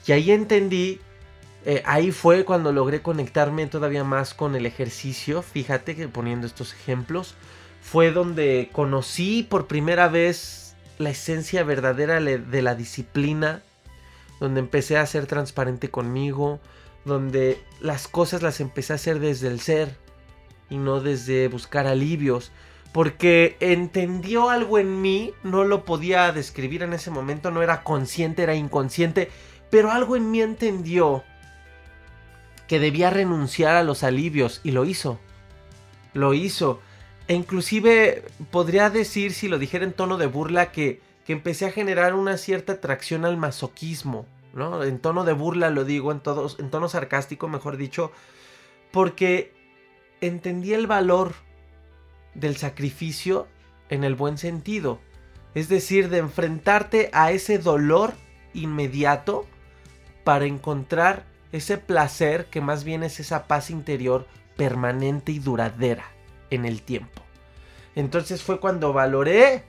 Y 0.05 0.11
ahí 0.11 0.31
entendí 0.31 1.01
eh, 1.65 1.81
ahí 1.85 2.11
fue 2.11 2.43
cuando 2.43 2.71
logré 2.71 3.01
conectarme 3.01 3.67
todavía 3.67 4.03
más 4.03 4.33
con 4.33 4.55
el 4.55 4.65
ejercicio. 4.65 5.41
Fíjate 5.41 5.95
que 5.95 6.07
poniendo 6.07 6.45
estos 6.45 6.73
ejemplos, 6.73 7.35
fue 7.81 8.11
donde 8.11 8.69
conocí 8.71 9.43
por 9.43 9.67
primera 9.67 10.07
vez 10.09 10.75
la 10.97 11.09
esencia 11.09 11.63
verdadera 11.63 12.19
de 12.19 12.61
la 12.61 12.75
disciplina, 12.75 13.61
donde 14.39 14.59
empecé 14.59 14.97
a 14.97 15.05
ser 15.05 15.25
transparente 15.25 15.89
conmigo, 15.89 16.59
donde 17.05 17.61
las 17.79 18.07
cosas 18.07 18.41
las 18.41 18.59
empecé 18.59 18.93
a 18.93 18.95
hacer 18.97 19.19
desde 19.19 19.47
el 19.47 19.59
ser 19.59 19.95
y 20.69 20.77
no 20.77 21.01
desde 21.01 21.47
buscar 21.47 21.87
alivios. 21.87 22.51
Porque 22.91 23.57
entendió 23.59 24.49
algo 24.49 24.77
en 24.77 25.01
mí, 25.01 25.33
no 25.43 25.63
lo 25.63 25.83
podía 25.83 26.31
describir 26.31 26.83
en 26.83 26.93
ese 26.93 27.09
momento, 27.09 27.51
no 27.51 27.63
era 27.63 27.83
consciente, 27.83 28.43
era 28.43 28.53
inconsciente, 28.53 29.31
pero 29.71 29.91
algo 29.91 30.15
en 30.15 30.29
mí 30.29 30.41
entendió 30.41 31.23
que 32.67 32.79
debía 32.79 33.09
renunciar 33.09 33.75
a 33.75 33.83
los 33.83 34.03
alivios 34.03 34.61
y 34.63 34.71
lo 34.71 34.85
hizo. 34.85 35.19
Lo 36.13 36.33
hizo. 36.33 36.79
E 37.27 37.33
inclusive 37.33 38.25
podría 38.51 38.89
decir, 38.89 39.33
si 39.33 39.47
lo 39.47 39.57
dijera 39.57 39.85
en 39.85 39.93
tono 39.93 40.17
de 40.17 40.27
burla, 40.27 40.71
que, 40.71 41.01
que 41.25 41.33
empecé 41.33 41.65
a 41.65 41.71
generar 41.71 42.13
una 42.13 42.37
cierta 42.37 42.73
atracción 42.73 43.25
al 43.25 43.37
masoquismo. 43.37 44.25
¿no? 44.53 44.83
En 44.83 44.99
tono 44.99 45.23
de 45.23 45.33
burla 45.33 45.69
lo 45.69 45.85
digo, 45.85 46.11
en, 46.11 46.19
todos, 46.19 46.59
en 46.59 46.69
tono 46.69 46.89
sarcástico, 46.89 47.47
mejor 47.47 47.77
dicho, 47.77 48.11
porque 48.91 49.53
entendí 50.21 50.73
el 50.73 50.87
valor 50.87 51.33
del 52.35 52.57
sacrificio 52.57 53.47
en 53.89 54.03
el 54.03 54.15
buen 54.15 54.37
sentido. 54.37 54.99
Es 55.55 55.69
decir, 55.69 56.09
de 56.09 56.17
enfrentarte 56.19 57.09
a 57.13 57.31
ese 57.31 57.59
dolor 57.59 58.13
inmediato 58.53 59.45
para 60.23 60.45
encontrar 60.45 61.25
ese 61.53 61.77
placer 61.77 62.47
que 62.47 62.59
más 62.59 62.83
bien 62.83 63.03
es 63.03 63.21
esa 63.21 63.47
paz 63.47 63.69
interior 63.69 64.27
permanente 64.57 65.31
y 65.31 65.39
duradera 65.39 66.03
en 66.49 66.65
el 66.65 66.81
tiempo. 66.81 67.21
Entonces 67.95 68.41
fue 68.41 68.59
cuando 68.59 68.91
valoré 68.91 69.63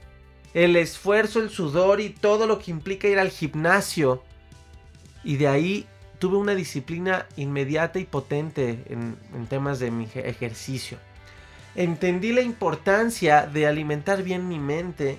el 0.55 0.77
esfuerzo, 0.77 1.41
el 1.41 1.51
sudor 1.51 2.01
y 2.01 2.09
todo 2.09 2.47
lo 2.47 2.59
que 2.59 2.71
implica 2.71 3.07
ir 3.07 3.19
al 3.19 3.31
gimnasio. 3.31 4.23
Y 5.23 5.37
de 5.37 5.49
ahí 5.49 5.87
tuve 6.19 6.39
una 6.39 6.55
disciplina 6.55 7.27
inmediata 7.37 7.99
y 7.99 8.05
potente 8.05 8.83
en, 8.89 9.17
temas 9.49 9.79
de 9.79 9.91
mi 9.91 10.09
ejercicio. 10.15 10.97
Entendí 11.75 12.33
la 12.33 12.41
importancia 12.41 13.47
de 13.47 13.67
alimentar 13.67 14.23
bien 14.23 14.49
mi 14.49 14.59
mente 14.59 15.19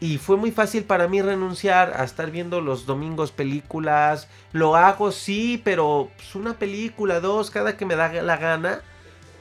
y 0.00 0.16
fue 0.16 0.38
muy 0.38 0.50
fácil 0.50 0.84
para 0.84 1.08
mí 1.08 1.20
renunciar 1.20 1.92
a 1.94 2.04
estar 2.04 2.30
viendo 2.30 2.62
los 2.62 2.86
domingos 2.86 3.32
películas. 3.32 4.28
Lo 4.52 4.74
hago, 4.74 5.12
sí, 5.12 5.60
pero 5.62 6.08
pues, 6.16 6.34
una 6.34 6.54
película, 6.54 7.20
dos, 7.20 7.50
cada 7.50 7.76
que 7.76 7.84
me 7.84 7.96
da 7.96 8.10
la 8.10 8.38
gana. 8.38 8.80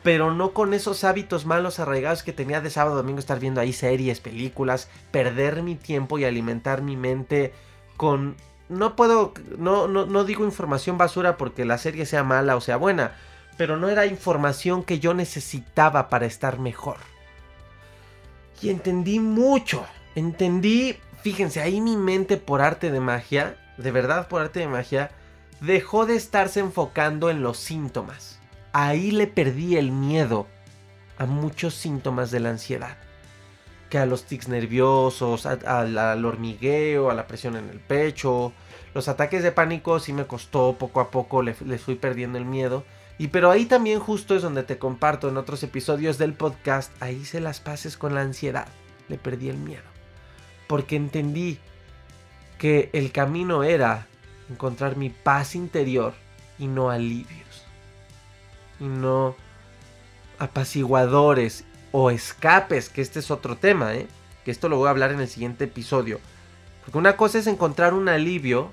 Pero 0.04 0.34
no 0.34 0.52
con 0.52 0.74
esos 0.74 1.06
hábitos 1.06 1.46
malos 1.46 1.80
arraigados 1.80 2.24
que 2.24 2.34
tenía 2.34 2.60
de 2.60 2.70
sábado 2.70 2.96
a 2.96 2.98
domingo 2.98 3.20
estar 3.20 3.40
viendo 3.40 3.62
ahí 3.62 3.72
series, 3.72 4.20
películas, 4.20 4.90
perder 5.12 5.64
mi 5.64 5.76
tiempo 5.76 6.20
y 6.20 6.26
alimentar 6.26 6.82
mi 6.82 6.98
mente 6.98 7.54
con... 7.96 8.36
No 8.68 8.96
puedo, 8.96 9.34
no, 9.58 9.88
no, 9.88 10.06
no 10.06 10.24
digo 10.26 10.46
información 10.46 10.98
basura 10.98 11.38
porque 11.38 11.66
la 11.66 11.78
serie 11.78 12.06
sea 12.06 12.24
mala 12.24 12.56
o 12.56 12.62
sea 12.62 12.78
buena, 12.78 13.14
pero 13.58 13.78
no 13.78 13.90
era 13.90 14.06
información 14.06 14.84
que 14.84 15.00
yo 15.00 15.14
necesitaba 15.14 16.08
para 16.08 16.26
estar 16.26 16.60
mejor. 16.60 16.98
Y 18.62 18.70
entendí 18.70 19.20
mucho, 19.20 19.86
entendí, 20.20 20.98
fíjense, 21.24 21.62
ahí 21.62 21.82
mi 21.82 21.98
mente 21.98 22.38
por 22.38 22.62
arte 22.62 22.92
de 22.92 23.00
magia, 23.00 23.58
de 23.78 23.92
verdad 23.92 24.28
por 24.28 24.42
arte 24.42 24.60
de 24.60 24.68
magia, 24.68 25.12
dejó 25.62 26.06
de 26.06 26.16
estarse 26.16 26.60
enfocando 26.60 27.30
en 27.30 27.42
los 27.42 27.58
síntomas. 27.58 28.40
Ahí 28.72 29.12
le 29.12 29.28
perdí 29.28 29.78
el 29.78 29.92
miedo 29.92 30.48
a 31.18 31.26
muchos 31.26 31.74
síntomas 31.74 32.32
de 32.32 32.40
la 32.40 32.50
ansiedad. 32.50 32.98
Que 33.90 33.98
a 33.98 34.06
los 34.06 34.24
tics 34.26 34.48
nerviosos, 34.48 35.46
al 35.46 36.26
hormigueo, 36.26 37.10
a 37.10 37.16
la 37.16 37.28
presión 37.28 37.56
en 37.56 37.70
el 37.70 37.80
pecho. 37.80 38.54
Los 38.94 39.08
ataques 39.08 39.44
de 39.44 39.52
pánico 39.52 40.00
sí 40.00 40.14
me 40.14 40.28
costó 40.28 40.78
poco 40.78 41.00
a 41.00 41.12
poco, 41.12 41.42
le, 41.42 41.54
fui 41.54 41.96
perdiendo 41.96 42.38
el 42.38 42.46
miedo. 42.46 42.84
Y 43.18 43.28
pero 43.28 43.52
ahí 43.52 43.66
también 43.66 44.00
justo 44.00 44.36
es 44.36 44.42
donde 44.42 44.64
te 44.64 44.78
comparto 44.78 45.28
en 45.28 45.38
otros 45.38 45.62
episodios 45.64 46.18
del 46.18 46.34
podcast, 46.34 46.92
ahí 47.02 47.26
se 47.26 47.42
las 47.42 47.60
pases 47.60 47.98
con 47.98 48.16
la 48.16 48.22
ansiedad. 48.22 48.68
Le 49.10 49.18
perdí 49.18 49.50
el 49.50 49.58
miedo. 49.58 49.89
Porque 50.70 50.96
entendí 50.96 51.58
que 52.60 52.92
el 52.94 53.12
camino 53.12 53.64
era 53.64 54.06
encontrar 54.52 54.98
mi 54.98 55.10
paz 55.10 55.56
interior 55.56 56.14
y 56.60 56.68
no 56.68 56.92
alivios. 56.92 57.66
Y 58.80 58.84
no 58.84 59.36
apaciguadores 60.38 61.66
o 61.92 62.12
escapes, 62.12 62.88
que 62.90 63.02
este 63.02 63.18
es 63.18 63.32
otro 63.32 63.58
tema, 63.58 63.96
¿eh? 63.96 64.08
que 64.46 64.52
esto 64.52 64.70
lo 64.70 64.78
voy 64.78 64.88
a 64.88 64.92
hablar 64.92 65.12
en 65.12 65.22
el 65.22 65.28
siguiente 65.28 65.64
episodio. 65.64 66.20
Porque 66.82 67.00
una 67.00 67.18
cosa 67.18 67.40
es 67.40 67.48
encontrar 67.48 67.96
un 67.96 68.08
alivio, 68.08 68.72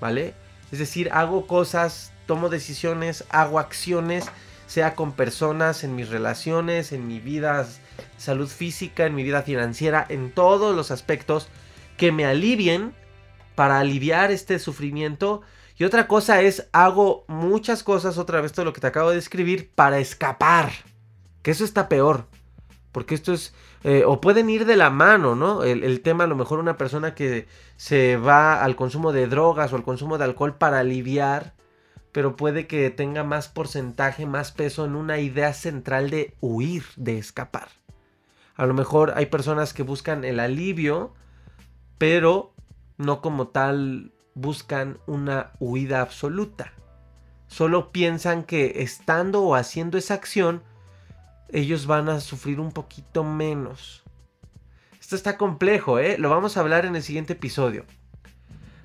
¿vale? 0.00 0.34
Es 0.72 0.80
decir, 0.80 1.08
hago 1.12 1.46
cosas 1.46 2.12
tomo 2.26 2.48
decisiones, 2.48 3.24
hago 3.30 3.60
acciones, 3.60 4.24
sea 4.66 4.94
con 4.96 5.12
personas, 5.12 5.84
en 5.84 5.94
mis 5.94 6.08
relaciones, 6.08 6.92
en 6.92 7.06
mi 7.06 7.20
vida, 7.20 7.68
salud 8.16 8.48
física, 8.48 9.06
en 9.06 9.14
mi 9.14 9.22
vida 9.22 9.42
financiera, 9.42 10.04
en 10.08 10.32
todos 10.32 10.74
los 10.74 10.90
aspectos 10.90 11.48
que 11.96 12.12
me 12.12 12.24
alivien 12.24 12.94
para 13.54 13.78
aliviar 13.78 14.30
este 14.30 14.58
sufrimiento. 14.58 15.42
Y 15.76 15.84
otra 15.84 16.06
cosa 16.06 16.40
es, 16.42 16.68
hago 16.72 17.24
muchas 17.28 17.82
cosas, 17.82 18.18
otra 18.18 18.40
vez 18.40 18.52
todo 18.52 18.64
lo 18.64 18.72
que 18.72 18.80
te 18.80 18.86
acabo 18.86 19.10
de 19.10 19.16
describir, 19.16 19.70
para 19.74 19.98
escapar. 19.98 20.70
Que 21.42 21.50
eso 21.50 21.64
está 21.64 21.88
peor. 21.88 22.26
Porque 22.92 23.14
esto 23.14 23.32
es, 23.32 23.54
eh, 23.84 24.04
o 24.06 24.20
pueden 24.20 24.50
ir 24.50 24.66
de 24.66 24.76
la 24.76 24.90
mano, 24.90 25.34
¿no? 25.34 25.64
El, 25.64 25.82
el, 25.82 26.00
tema, 26.02 26.24
a 26.24 26.26
lo 26.26 26.36
mejor 26.36 26.58
una 26.58 26.76
persona 26.76 27.14
que 27.14 27.48
se 27.76 28.16
va 28.16 28.62
al 28.62 28.76
consumo 28.76 29.12
de 29.12 29.26
drogas 29.26 29.72
o 29.72 29.76
al 29.76 29.82
consumo 29.82 30.18
de 30.18 30.24
alcohol 30.24 30.56
para 30.56 30.80
aliviar 30.80 31.54
pero 32.12 32.36
puede 32.36 32.66
que 32.66 32.90
tenga 32.90 33.24
más 33.24 33.48
porcentaje, 33.48 34.26
más 34.26 34.52
peso 34.52 34.84
en 34.84 34.94
una 34.94 35.18
idea 35.18 35.54
central 35.54 36.10
de 36.10 36.36
huir, 36.40 36.84
de 36.96 37.18
escapar. 37.18 37.68
A 38.56 38.66
lo 38.66 38.74
mejor 38.74 39.14
hay 39.16 39.26
personas 39.26 39.72
que 39.72 39.82
buscan 39.82 40.24
el 40.24 40.38
alivio, 40.38 41.14
pero 41.98 42.54
no 42.98 43.20
como 43.20 43.48
tal 43.48 44.12
buscan 44.34 44.98
una 45.06 45.52
huida 45.58 46.00
absoluta. 46.00 46.72
Solo 47.46 47.92
piensan 47.92 48.44
que 48.44 48.82
estando 48.82 49.42
o 49.42 49.54
haciendo 49.54 49.98
esa 49.98 50.14
acción, 50.14 50.62
ellos 51.50 51.86
van 51.86 52.08
a 52.08 52.20
sufrir 52.20 52.60
un 52.60 52.72
poquito 52.72 53.24
menos. 53.24 54.02
Esto 55.00 55.16
está 55.16 55.36
complejo, 55.36 55.98
¿eh? 55.98 56.16
Lo 56.18 56.30
vamos 56.30 56.56
a 56.56 56.60
hablar 56.60 56.86
en 56.86 56.96
el 56.96 57.02
siguiente 57.02 57.34
episodio. 57.34 57.84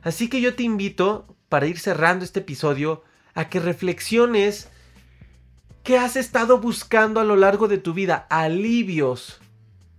Así 0.01 0.29
que 0.29 0.41
yo 0.41 0.55
te 0.55 0.63
invito, 0.63 1.25
para 1.49 1.67
ir 1.67 1.79
cerrando 1.79 2.25
este 2.25 2.39
episodio, 2.39 3.03
a 3.35 3.49
que 3.49 3.59
reflexiones 3.59 4.69
qué 5.83 5.97
has 5.97 6.15
estado 6.15 6.59
buscando 6.59 7.19
a 7.19 7.23
lo 7.23 7.35
largo 7.35 7.67
de 7.67 7.77
tu 7.77 7.93
vida, 7.93 8.27
alivios 8.29 9.39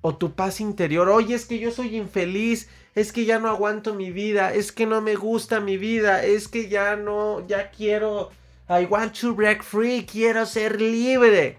o 0.00 0.16
tu 0.16 0.34
paz 0.34 0.60
interior. 0.60 1.08
Oye, 1.08 1.34
es 1.34 1.46
que 1.46 1.58
yo 1.58 1.70
soy 1.70 1.96
infeliz, 1.96 2.68
es 2.94 3.12
que 3.12 3.24
ya 3.24 3.38
no 3.38 3.48
aguanto 3.48 3.94
mi 3.94 4.10
vida, 4.10 4.52
es 4.52 4.72
que 4.72 4.86
no 4.86 5.00
me 5.00 5.14
gusta 5.14 5.60
mi 5.60 5.76
vida, 5.76 6.24
es 6.24 6.48
que 6.48 6.68
ya 6.68 6.96
no, 6.96 7.46
ya 7.46 7.70
quiero, 7.70 8.30
I 8.68 8.84
want 8.86 9.18
to 9.20 9.34
break 9.34 9.62
free, 9.62 10.06
quiero 10.06 10.46
ser 10.46 10.80
libre. 10.80 11.58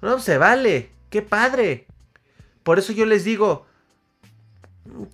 No 0.00 0.18
se 0.18 0.38
vale, 0.38 0.90
qué 1.10 1.22
padre. 1.22 1.86
Por 2.62 2.78
eso 2.78 2.92
yo 2.92 3.06
les 3.06 3.24
digo, 3.24 3.66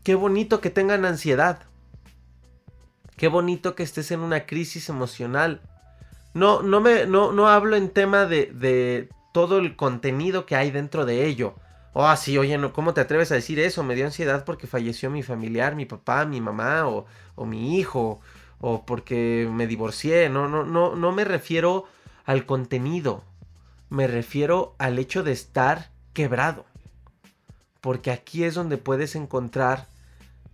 qué 0.02 0.14
bonito 0.14 0.60
que 0.60 0.70
tengan 0.70 1.04
ansiedad. 1.04 1.62
Qué 3.16 3.26
bonito 3.28 3.74
que 3.74 3.82
estés 3.82 4.12
en 4.12 4.20
una 4.20 4.46
crisis 4.46 4.88
emocional. 4.88 5.60
No, 6.34 6.62
no, 6.62 6.80
me, 6.80 7.06
no, 7.06 7.32
no 7.32 7.48
hablo 7.48 7.74
en 7.74 7.90
tema 7.90 8.26
de, 8.26 8.46
de 8.46 9.08
todo 9.32 9.58
el 9.58 9.74
contenido 9.74 10.46
que 10.46 10.54
hay 10.54 10.70
dentro 10.70 11.04
de 11.04 11.26
ello. 11.26 11.54
Oh, 11.92 12.14
sí, 12.16 12.38
oye, 12.38 12.58
no, 12.58 12.72
¿cómo 12.72 12.94
te 12.94 13.00
atreves 13.00 13.32
a 13.32 13.34
decir 13.34 13.58
eso? 13.58 13.82
Me 13.82 13.94
dio 13.94 14.04
ansiedad 14.04 14.44
porque 14.44 14.66
falleció 14.66 15.10
mi 15.10 15.22
familiar, 15.22 15.74
mi 15.74 15.86
papá, 15.86 16.24
mi 16.26 16.40
mamá 16.40 16.86
o, 16.86 17.06
o 17.34 17.46
mi 17.46 17.78
hijo, 17.78 18.20
o 18.60 18.84
porque 18.84 19.48
me 19.50 19.66
divorcié. 19.66 20.28
No, 20.28 20.48
no, 20.48 20.64
no, 20.64 20.94
no 20.94 21.12
me 21.12 21.24
refiero 21.24 21.86
al 22.24 22.46
contenido. 22.46 23.24
Me 23.88 24.06
refiero 24.06 24.74
al 24.78 24.98
hecho 24.98 25.22
de 25.22 25.32
estar 25.32 25.90
quebrado. 26.12 26.66
Porque 27.80 28.10
aquí 28.10 28.44
es 28.44 28.54
donde 28.54 28.76
puedes 28.76 29.16
encontrar 29.16 29.86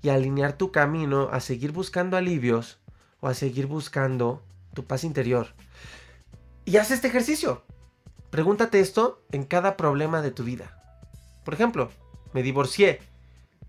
y 0.03 0.11
alinear 0.11 0.57
tu 0.57 0.70
camino 0.70 1.31
a 1.33 1.40
seguir 1.40 1.73
buscando 1.73 2.16
alivios 2.16 2.79
o 3.20 3.29
a 3.29 3.35
seguir 3.35 3.66
buscando 3.66 4.42
tu 4.75 4.85
paz 4.85 5.03
interior. 5.03 5.49
Y 6.64 6.77
haz 6.77 6.90
este 6.90 7.09
ejercicio. 7.09 7.62
Pregúntate 8.31 8.81
esto 8.81 9.23
en 9.33 9.44
cada 9.44 9.77
problema 9.77 10.23
de 10.23 10.31
tu 10.31 10.44
vida. 10.44 10.84
Por 11.44 11.54
ejemplo, 11.54 11.90
me 12.33 12.42
divorcié. 12.42 13.00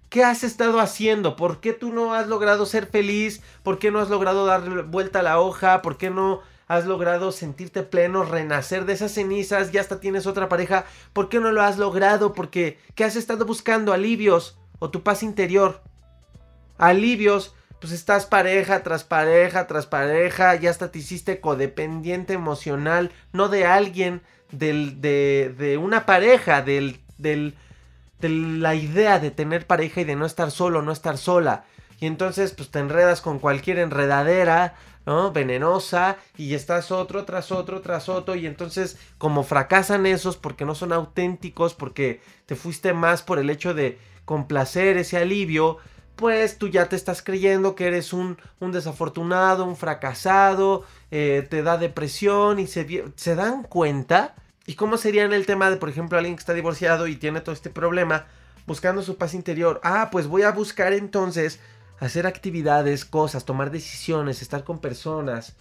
¿Qué 0.09 0.23
has 0.23 0.43
estado 0.43 0.79
haciendo? 0.79 1.35
¿Por 1.35 1.59
qué 1.59 1.73
tú 1.73 1.91
no 1.91 2.13
has 2.13 2.27
logrado 2.27 2.65
ser 2.65 2.87
feliz? 2.87 3.41
¿Por 3.63 3.79
qué 3.79 3.91
no 3.91 3.99
has 3.99 4.09
logrado 4.09 4.45
dar 4.45 4.83
vuelta 4.83 5.19
a 5.19 5.23
la 5.23 5.39
hoja? 5.39 5.81
¿Por 5.81 5.97
qué 5.97 6.09
no 6.09 6.41
has 6.67 6.85
logrado 6.85 7.31
sentirte 7.31 7.83
pleno, 7.83 8.23
renacer 8.23 8.85
de 8.85 8.93
esas 8.93 9.11
cenizas? 9.11 9.71
Ya 9.71 9.81
hasta 9.81 9.99
tienes 9.99 10.25
otra 10.25 10.47
pareja. 10.47 10.85
¿Por 11.11 11.29
qué 11.29 11.39
no 11.39 11.51
lo 11.51 11.61
has 11.61 11.77
logrado? 11.77 12.33
Porque 12.33 12.79
¿qué 12.95 13.03
has 13.03 13.15
estado 13.15 13.45
buscando? 13.45 13.93
Alivios 13.93 14.57
o 14.79 14.89
tu 14.89 15.03
paz 15.03 15.23
interior 15.23 15.81
alivios, 16.77 17.55
pues 17.79 17.93
estás 17.93 18.25
pareja 18.25 18.83
tras 18.83 19.03
pareja 19.03 19.67
tras 19.67 19.85
pareja, 19.85 20.55
ya 20.55 20.69
hasta 20.69 20.91
te 20.91 20.99
hiciste 20.99 21.39
codependiente 21.39 22.33
emocional, 22.33 23.11
no 23.33 23.49
de 23.49 23.65
alguien, 23.65 24.21
del, 24.51 25.01
de, 25.01 25.53
de 25.57 25.77
una 25.77 26.05
pareja, 26.05 26.61
del, 26.61 26.99
del, 27.17 27.55
la 28.21 28.75
idea 28.75 29.19
de 29.19 29.31
tener 29.31 29.67
pareja 29.67 30.01
y 30.01 30.05
de 30.05 30.15
no 30.15 30.25
estar 30.25 30.51
solo, 30.51 30.81
no 30.81 30.91
estar 30.91 31.17
sola. 31.17 31.65
Y 31.99 32.07
entonces 32.07 32.51
pues 32.51 32.69
te 32.69 32.79
enredas 32.79 33.21
con 33.21 33.39
cualquier 33.39 33.79
enredadera, 33.79 34.75
¿no? 35.05 35.31
Venenosa 35.31 36.17
y 36.37 36.53
estás 36.53 36.91
otro 36.91 37.25
tras 37.25 37.51
otro 37.51 37.81
tras 37.81 38.09
otro 38.09 38.35
y 38.35 38.47
entonces 38.47 38.97
como 39.17 39.43
fracasan 39.43 40.05
esos 40.05 40.37
porque 40.37 40.65
no 40.65 40.75
son 40.75 40.93
auténticos, 40.93 41.73
porque 41.73 42.21
te 42.45 42.55
fuiste 42.55 42.93
más 42.93 43.21
por 43.21 43.39
el 43.39 43.49
hecho 43.49 43.73
de 43.73 43.99
complacer 44.25 44.97
ese 44.97 45.17
alivio, 45.17 45.77
pues 46.15 46.57
tú 46.57 46.69
ya 46.69 46.87
te 46.89 46.95
estás 46.95 47.21
creyendo 47.21 47.75
que 47.75 47.87
eres 47.87 48.13
un, 48.13 48.37
un 48.59 48.71
desafortunado, 48.71 49.65
un 49.65 49.75
fracasado, 49.75 50.83
eh, 51.11 51.45
te 51.49 51.61
da 51.61 51.77
depresión 51.77 52.59
y 52.59 52.67
se, 52.67 53.05
se 53.15 53.35
dan 53.35 53.63
cuenta. 53.63 54.35
¿Y 54.65 54.75
cómo 54.75 54.97
sería 54.97 55.23
en 55.23 55.33
el 55.33 55.45
tema 55.45 55.69
de, 55.69 55.77
por 55.77 55.89
ejemplo, 55.89 56.17
alguien 56.17 56.35
que 56.35 56.39
está 56.39 56.53
divorciado 56.53 57.07
y 57.07 57.15
tiene 57.15 57.41
todo 57.41 57.53
este 57.53 57.69
problema, 57.69 58.25
buscando 58.65 59.03
su 59.03 59.17
paz 59.17 59.33
interior? 59.33 59.79
Ah, 59.83 60.09
pues 60.11 60.27
voy 60.27 60.41
a 60.41 60.51
buscar 60.51 60.93
entonces 60.93 61.59
hacer 61.99 62.25
actividades, 62.25 63.05
cosas, 63.05 63.45
tomar 63.45 63.71
decisiones, 63.71 64.41
estar 64.41 64.63
con 64.63 64.79
personas, 64.79 65.55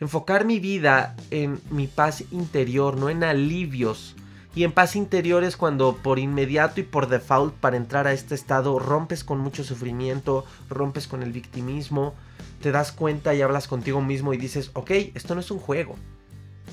enfocar 0.00 0.44
mi 0.44 0.60
vida 0.60 1.14
en 1.30 1.60
mi 1.70 1.86
paz 1.86 2.24
interior, 2.30 2.96
no 2.96 3.10
en 3.10 3.22
alivios 3.22 4.16
y 4.54 4.64
en 4.64 4.72
paz 4.72 4.96
interior 4.96 5.44
es 5.44 5.56
cuando 5.56 5.96
por 6.02 6.18
inmediato 6.18 6.80
y 6.80 6.84
por 6.84 7.08
default 7.08 7.54
para 7.54 7.76
entrar 7.76 8.06
a 8.06 8.12
este 8.12 8.34
estado 8.34 8.78
rompes 8.78 9.22
con 9.22 9.38
mucho 9.38 9.62
sufrimiento, 9.62 10.44
rompes 10.68 11.06
con 11.06 11.22
el 11.22 11.32
victimismo, 11.32 12.14
te 12.60 12.72
das 12.72 12.90
cuenta 12.90 13.34
y 13.34 13.42
hablas 13.42 13.68
contigo 13.68 14.00
mismo 14.00 14.34
y 14.34 14.36
dices, 14.36 14.70
ok, 14.74 14.90
esto 15.14 15.34
no 15.34 15.42
es 15.42 15.50
un 15.50 15.60
juego. 15.60 15.96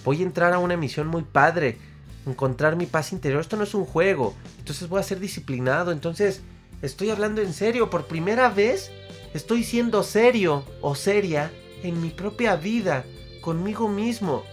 Voy 0.03 0.21
a 0.21 0.25
entrar 0.25 0.53
a 0.53 0.59
una 0.59 0.77
misión 0.77 1.07
muy 1.07 1.23
padre, 1.23 1.77
encontrar 2.25 2.75
mi 2.75 2.85
paz 2.85 3.11
interior, 3.11 3.41
esto 3.41 3.57
no 3.57 3.63
es 3.63 3.73
un 3.73 3.85
juego. 3.85 4.35
Entonces 4.59 4.89
voy 4.89 4.99
a 4.99 5.03
ser 5.03 5.19
disciplinado, 5.19 5.91
entonces 5.91 6.41
estoy 6.81 7.09
hablando 7.09 7.41
en 7.41 7.53
serio, 7.53 7.89
por 7.89 8.07
primera 8.07 8.49
vez 8.49 8.91
estoy 9.33 9.63
siendo 9.63 10.03
serio 10.03 10.63
o 10.81 10.95
seria 10.95 11.51
en 11.83 12.01
mi 12.01 12.09
propia 12.09 12.55
vida, 12.55 13.05
conmigo 13.41 13.87
mismo. 13.87 14.43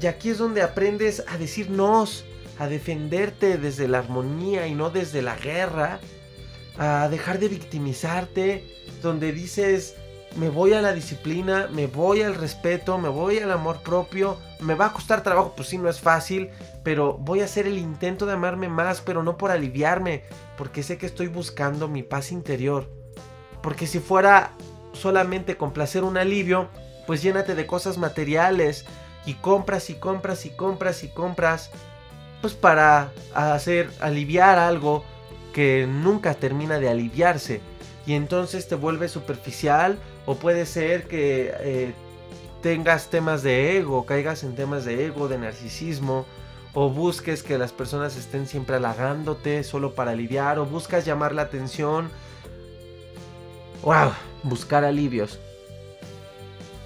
Y 0.00 0.06
aquí 0.06 0.30
es 0.30 0.38
donde 0.38 0.62
aprendes 0.62 1.24
a 1.28 1.38
decir 1.38 1.70
nos, 1.70 2.24
a 2.58 2.66
defenderte 2.66 3.58
desde 3.58 3.88
la 3.88 3.98
armonía 3.98 4.66
y 4.66 4.74
no 4.74 4.90
desde 4.90 5.22
la 5.22 5.36
guerra, 5.36 6.00
a 6.78 7.08
dejar 7.08 7.38
de 7.38 7.48
victimizarte, 7.48 8.64
donde 9.02 9.32
dices, 9.32 9.94
me 10.36 10.48
voy 10.48 10.74
a 10.74 10.82
la 10.82 10.92
disciplina, 10.92 11.68
me 11.70 11.86
voy 11.86 12.22
al 12.22 12.34
respeto, 12.34 12.98
me 12.98 13.08
voy 13.08 13.38
al 13.38 13.50
amor 13.50 13.82
propio, 13.82 14.38
me 14.60 14.74
va 14.74 14.86
a 14.86 14.92
costar 14.92 15.22
trabajo, 15.22 15.54
pues 15.56 15.68
sí, 15.68 15.78
no 15.78 15.88
es 15.88 16.00
fácil, 16.00 16.50
pero 16.84 17.14
voy 17.18 17.40
a 17.40 17.44
hacer 17.44 17.66
el 17.66 17.78
intento 17.78 18.26
de 18.26 18.34
amarme 18.34 18.68
más, 18.68 19.00
pero 19.00 19.22
no 19.22 19.36
por 19.36 19.50
aliviarme, 19.50 20.24
porque 20.56 20.82
sé 20.82 20.98
que 20.98 21.06
estoy 21.06 21.26
buscando 21.26 21.88
mi 21.88 22.02
paz 22.02 22.32
interior. 22.32 22.88
Porque 23.62 23.86
si 23.86 23.98
fuera 23.98 24.52
solamente 24.92 25.56
complacer 25.56 26.04
un 26.04 26.16
alivio, 26.16 26.68
pues 27.06 27.22
llénate 27.22 27.54
de 27.54 27.66
cosas 27.66 27.98
materiales 27.98 28.84
y 29.26 29.34
compras 29.34 29.90
y 29.90 29.94
compras 29.94 30.46
y 30.46 30.50
compras 30.50 31.02
y 31.02 31.08
compras 31.08 31.70
pues 32.40 32.54
para 32.54 33.12
hacer 33.34 33.90
aliviar 34.00 34.58
algo 34.58 35.04
que 35.52 35.86
nunca 35.86 36.34
termina 36.34 36.78
de 36.78 36.88
aliviarse 36.88 37.60
y 38.06 38.14
entonces 38.14 38.66
te 38.66 38.76
vuelve 38.76 39.08
superficial 39.08 39.98
o 40.30 40.36
puede 40.36 40.64
ser 40.64 41.08
que 41.08 41.52
eh, 41.58 41.92
tengas 42.62 43.10
temas 43.10 43.42
de 43.42 43.76
ego, 43.76 44.06
caigas 44.06 44.44
en 44.44 44.54
temas 44.54 44.84
de 44.84 45.06
ego, 45.06 45.26
de 45.26 45.38
narcisismo, 45.38 46.24
o 46.72 46.88
busques 46.88 47.42
que 47.42 47.58
las 47.58 47.72
personas 47.72 48.16
estén 48.16 48.46
siempre 48.46 48.76
halagándote 48.76 49.64
solo 49.64 49.96
para 49.96 50.12
aliviar, 50.12 50.60
o 50.60 50.66
buscas 50.66 51.04
llamar 51.04 51.34
la 51.34 51.42
atención. 51.42 52.10
¡Wow! 53.82 54.12
Buscar 54.44 54.84
alivios. 54.84 55.40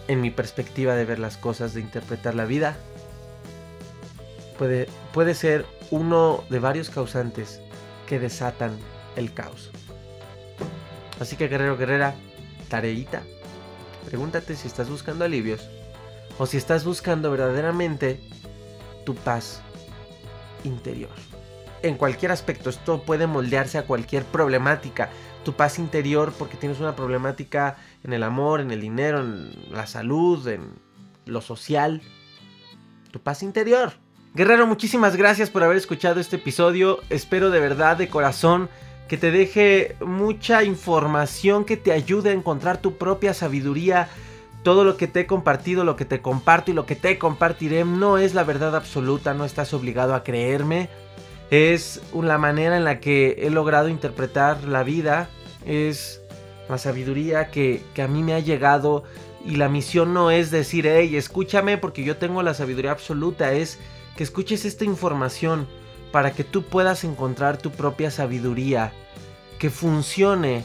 En 0.09 0.23
mi 0.23 0.31
perspectiva 0.31 0.95
de 0.95 1.05
ver 1.05 1.19
las 1.19 1.37
cosas, 1.37 1.75
de 1.75 1.83
interpretar 1.83 2.35
la 2.35 2.47
vida, 2.47 2.79
puede, 4.57 4.89
puede 5.13 5.35
ser 5.35 5.67
uno 5.91 6.45
de 6.49 6.61
varios 6.61 6.89
causantes 6.89 7.61
que 8.07 8.19
desatan 8.19 8.75
el 9.17 9.35
caos. 9.35 9.71
Así 11.21 11.37
que 11.37 11.49
guerrero, 11.49 11.77
guerrera, 11.77 12.15
tareita, 12.69 13.23
pregúntate 14.05 14.57
si 14.57 14.69
estás 14.69 14.89
buscando 14.89 15.25
alivios 15.25 15.69
o 16.39 16.47
si 16.47 16.57
estás 16.57 16.85
buscando 16.85 17.31
verdaderamente 17.31 18.21
tu 19.05 19.15
paz 19.15 19.63
interior. 20.65 21.11
En 21.83 21.97
cualquier 21.97 22.33
aspecto, 22.33 22.71
esto 22.71 23.03
puede 23.03 23.27
moldearse 23.27 23.77
a 23.77 23.87
cualquier 23.87 24.25
problemática. 24.25 25.11
Tu 25.45 25.53
paz 25.53 25.79
interior 25.79 26.33
porque 26.39 26.57
tienes 26.57 26.81
una 26.81 26.97
problemática 26.97 27.77
en 28.03 28.15
el 28.15 28.23
amor, 28.23 28.61
en 28.61 28.71
el 28.71 28.81
dinero, 28.81 29.21
en 29.21 29.53
la 29.71 29.87
salud, 29.87 30.49
en 30.49 30.73
lo 31.27 31.43
social. 31.43 32.01
Tu 33.11 33.21
paz 33.21 33.43
interior. 33.43 33.93
Guerrero, 34.35 34.67
muchísimas 34.67 35.15
gracias 35.15 35.51
por 35.51 35.63
haber 35.63 35.77
escuchado 35.77 36.21
este 36.21 36.37
episodio. 36.37 37.01
Espero 37.11 37.51
de 37.51 37.61
verdad, 37.61 37.99
de 37.99 38.09
corazón, 38.09 38.71
que 39.09 39.17
te 39.17 39.31
deje 39.31 39.97
mucha 40.05 40.65
información 40.65 41.65
que 41.65 41.77
te 41.77 41.93
ayude 41.93 42.31
a 42.31 42.35
encontrar 42.35 42.79
tu 42.79 42.97
propia 42.97 43.35
sabiduría. 43.35 44.09
Todo 44.63 44.85
lo 44.85 44.97
que 44.97 45.07
te 45.07 45.21
he 45.21 45.27
compartido, 45.27 45.85
lo 45.85 45.97
que 45.97 46.07
te 46.07 46.23
comparto 46.23 46.71
y 46.71 46.75
lo 46.75 46.87
que 46.87 46.97
te 46.97 47.19
compartiré 47.19 47.85
no 47.85 48.17
es 48.17 48.35
la 48.35 48.45
verdad 48.45 48.75
absoluta, 48.75 49.35
no 49.35 49.45
estás 49.45 49.75
obligado 49.75 50.15
a 50.15 50.25
creerme. 50.25 50.89
Es 51.51 52.01
la 52.15 52.39
manera 52.39 52.77
en 52.77 52.85
la 52.85 52.99
que 52.99 53.37
he 53.41 53.51
logrado 53.51 53.89
interpretar 53.89 54.65
la 54.65 54.83
vida, 54.83 55.29
es 55.67 56.23
la 56.69 56.79
sabiduría 56.79 57.51
que, 57.51 57.83
a 58.03 58.09
mí 58.09 58.23
me 58.23 58.35
ha 58.35 58.41
llegado 58.41 59.05
y 59.45 59.57
la 59.57 59.69
misión 59.69 60.15
no 60.15 60.31
es 60.31 60.51
decir, 60.51 60.87
hey, 60.87 61.17
escúchame 61.17 61.77
porque 61.77 62.03
yo 62.03 62.17
tengo 62.17 62.43
la 62.43 62.55
sabiduría 62.55 62.93
absoluta, 62.93 63.53
es 63.53 63.79
que 64.17 64.25
escuches 64.25 64.65
esta 64.65 64.87
información 64.87 65.69
para 66.15 66.33
que 66.33 66.45
tú 66.45 66.63
puedas 66.63 67.03
encontrar 67.03 67.57
tu 67.57 67.73
propia 67.73 68.09
sabiduría, 68.09 68.93
que 69.59 69.69
funcione, 69.69 70.65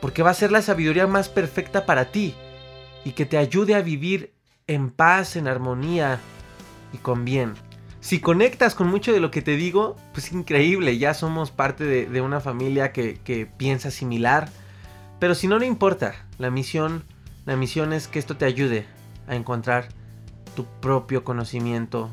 porque 0.00 0.24
va 0.24 0.30
a 0.30 0.34
ser 0.34 0.50
la 0.50 0.60
sabiduría 0.60 1.06
más 1.06 1.28
perfecta 1.28 1.86
para 1.86 2.06
ti 2.06 2.34
y 3.04 3.12
que 3.12 3.26
te 3.26 3.38
ayude 3.38 3.76
a 3.76 3.80
vivir 3.80 4.32
en 4.66 4.90
paz, 4.90 5.36
en 5.36 5.46
armonía 5.46 6.18
y 6.92 6.98
con 6.98 7.24
bien. 7.24 7.54
Si 8.00 8.18
conectas 8.18 8.74
con 8.74 8.88
mucho 8.88 9.12
de 9.12 9.20
lo 9.20 9.30
que 9.30 9.40
te 9.40 9.54
digo, 9.54 9.94
pues 10.12 10.32
increíble, 10.32 10.98
ya 10.98 11.14
somos 11.14 11.52
parte 11.52 11.84
de, 11.84 12.20
una 12.20 12.40
familia 12.40 12.90
que, 12.90 13.20
que, 13.22 13.46
piensa 13.46 13.92
similar. 13.92 14.48
Pero 15.20 15.36
si 15.36 15.46
no, 15.46 15.60
no 15.60 15.64
importa, 15.64 16.26
la 16.38 16.50
misión, 16.50 17.04
la 17.46 17.54
misión 17.54 17.92
es 17.92 18.08
que 18.08 18.18
esto 18.18 18.36
te 18.36 18.46
ayude 18.46 18.84
a 19.28 19.36
encontrar 19.36 19.90
tu 20.56 20.64
propio 20.80 21.22
conocimiento, 21.22 22.10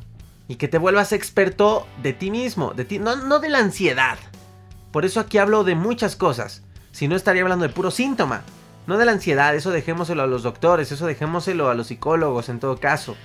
y 0.47 0.55
que 0.55 0.67
te 0.67 0.77
vuelvas 0.77 1.11
experto 1.11 1.87
de 2.01 2.13
ti 2.13 2.31
mismo, 2.31 2.73
de 2.73 2.85
ti, 2.85 2.99
no, 2.99 3.15
no 3.15 3.39
de 3.39 3.49
la 3.49 3.59
ansiedad. 3.59 4.17
Por 4.91 5.05
eso 5.05 5.19
aquí 5.19 5.37
hablo 5.37 5.63
de 5.63 5.75
muchas 5.75 6.15
cosas. 6.15 6.63
Si 6.91 7.07
no 7.07 7.15
estaría 7.15 7.41
hablando 7.41 7.67
de 7.67 7.73
puro 7.73 7.91
síntoma. 7.91 8.43
No 8.87 8.97
de 8.97 9.05
la 9.05 9.11
ansiedad, 9.11 9.53
eso 9.53 9.71
dejémoselo 9.71 10.23
a 10.23 10.27
los 10.27 10.43
doctores, 10.43 10.91
eso 10.93 11.05
dejémoselo 11.05 11.69
a 11.69 11.75
los 11.75 11.87
psicólogos 11.87 12.47
en 12.47 12.61
todo 12.61 12.79
caso. 12.79 13.17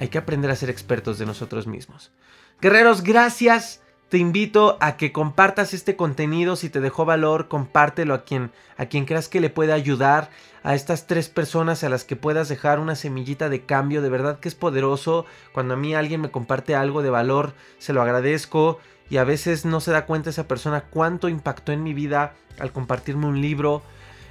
Hay 0.00 0.08
que 0.08 0.16
aprender 0.18 0.50
a 0.50 0.56
ser 0.56 0.70
expertos 0.70 1.18
de 1.18 1.26
nosotros 1.26 1.66
mismos. 1.66 2.12
Guerreros, 2.60 3.02
gracias 3.02 3.82
te 4.08 4.18
invito 4.18 4.76
a 4.80 4.96
que 4.96 5.10
compartas 5.10 5.74
este 5.74 5.96
contenido. 5.96 6.54
Si 6.54 6.70
te 6.70 6.80
dejó 6.80 7.04
valor, 7.04 7.48
compártelo 7.48 8.14
a 8.14 8.24
quien, 8.24 8.52
a 8.76 8.86
quien 8.86 9.04
creas 9.04 9.28
que 9.28 9.40
le 9.40 9.50
pueda 9.50 9.74
ayudar. 9.74 10.30
A 10.62 10.74
estas 10.74 11.06
tres 11.06 11.28
personas 11.28 11.84
a 11.84 11.88
las 11.88 12.04
que 12.04 12.16
puedas 12.16 12.48
dejar 12.48 12.78
una 12.78 12.94
semillita 12.94 13.48
de 13.48 13.62
cambio. 13.62 14.02
De 14.02 14.08
verdad 14.08 14.38
que 14.38 14.48
es 14.48 14.54
poderoso. 14.54 15.26
Cuando 15.52 15.74
a 15.74 15.76
mí 15.76 15.94
alguien 15.94 16.20
me 16.20 16.30
comparte 16.30 16.76
algo 16.76 17.02
de 17.02 17.10
valor, 17.10 17.54
se 17.78 17.92
lo 17.92 18.02
agradezco. 18.02 18.78
Y 19.10 19.16
a 19.16 19.24
veces 19.24 19.64
no 19.64 19.80
se 19.80 19.92
da 19.92 20.06
cuenta 20.06 20.30
esa 20.30 20.48
persona 20.48 20.82
cuánto 20.82 21.28
impactó 21.28 21.72
en 21.72 21.82
mi 21.82 21.92
vida 21.92 22.34
al 22.58 22.72
compartirme 22.72 23.26
un 23.26 23.40
libro. 23.40 23.82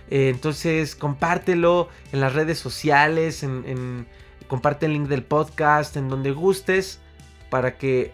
Eh, 0.09 0.29
entonces, 0.29 0.95
compártelo 0.95 1.89
en 2.13 2.21
las 2.21 2.33
redes 2.33 2.59
sociales. 2.59 3.43
en, 3.43 4.07
comparte 4.47 4.85
el 4.85 4.93
link 4.93 5.07
del 5.07 5.23
podcast, 5.23 5.97
en 5.97 6.07
donde 6.07 6.31
gustes. 6.31 7.01
Para 7.49 7.77
que 7.77 8.13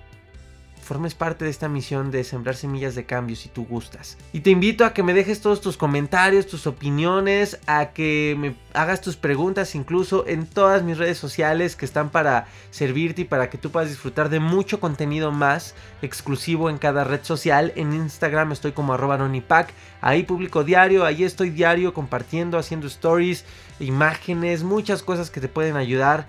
formes 0.81 1.15
parte 1.15 1.45
de 1.45 1.51
esta 1.51 1.69
misión 1.69 2.11
de 2.11 2.23
sembrar 2.23 2.55
semillas 2.55 2.95
de 2.95 3.05
cambio 3.05 3.35
si 3.35 3.49
tú 3.49 3.65
gustas. 3.65 4.17
Y 4.33 4.41
te 4.41 4.49
invito 4.49 4.83
a 4.83 4.93
que 4.93 5.03
me 5.03 5.13
dejes 5.13 5.41
todos 5.41 5.61
tus 5.61 5.77
comentarios, 5.77 6.47
tus 6.47 6.67
opiniones, 6.67 7.59
a 7.67 7.91
que 7.91 8.35
me 8.37 8.55
hagas 8.73 9.01
tus 9.01 9.15
preguntas 9.15 9.75
incluso 9.75 10.27
en 10.27 10.47
todas 10.47 10.83
mis 10.83 10.97
redes 10.97 11.17
sociales 11.17 11.75
que 11.75 11.85
están 11.85 12.09
para 12.09 12.47
servirte 12.71 13.21
y 13.21 13.25
para 13.25 13.49
que 13.49 13.57
tú 13.57 13.71
puedas 13.71 13.89
disfrutar 13.89 14.29
de 14.29 14.39
mucho 14.39 14.79
contenido 14.79 15.31
más 15.31 15.75
exclusivo 16.01 16.69
en 16.69 16.77
cada 16.77 17.03
red 17.03 17.23
social. 17.23 17.71
En 17.75 17.93
Instagram 17.93 18.51
estoy 18.51 18.71
como 18.71 18.93
arroba 18.93 19.17
nonipac, 19.17 19.73
ahí 20.01 20.23
publico 20.23 20.63
diario, 20.63 21.05
ahí 21.05 21.23
estoy 21.23 21.49
diario 21.49 21.93
compartiendo, 21.93 22.57
haciendo 22.57 22.87
stories, 22.87 23.45
imágenes, 23.79 24.63
muchas 24.63 25.03
cosas 25.03 25.29
que 25.29 25.41
te 25.41 25.47
pueden 25.47 25.75
ayudar 25.75 26.27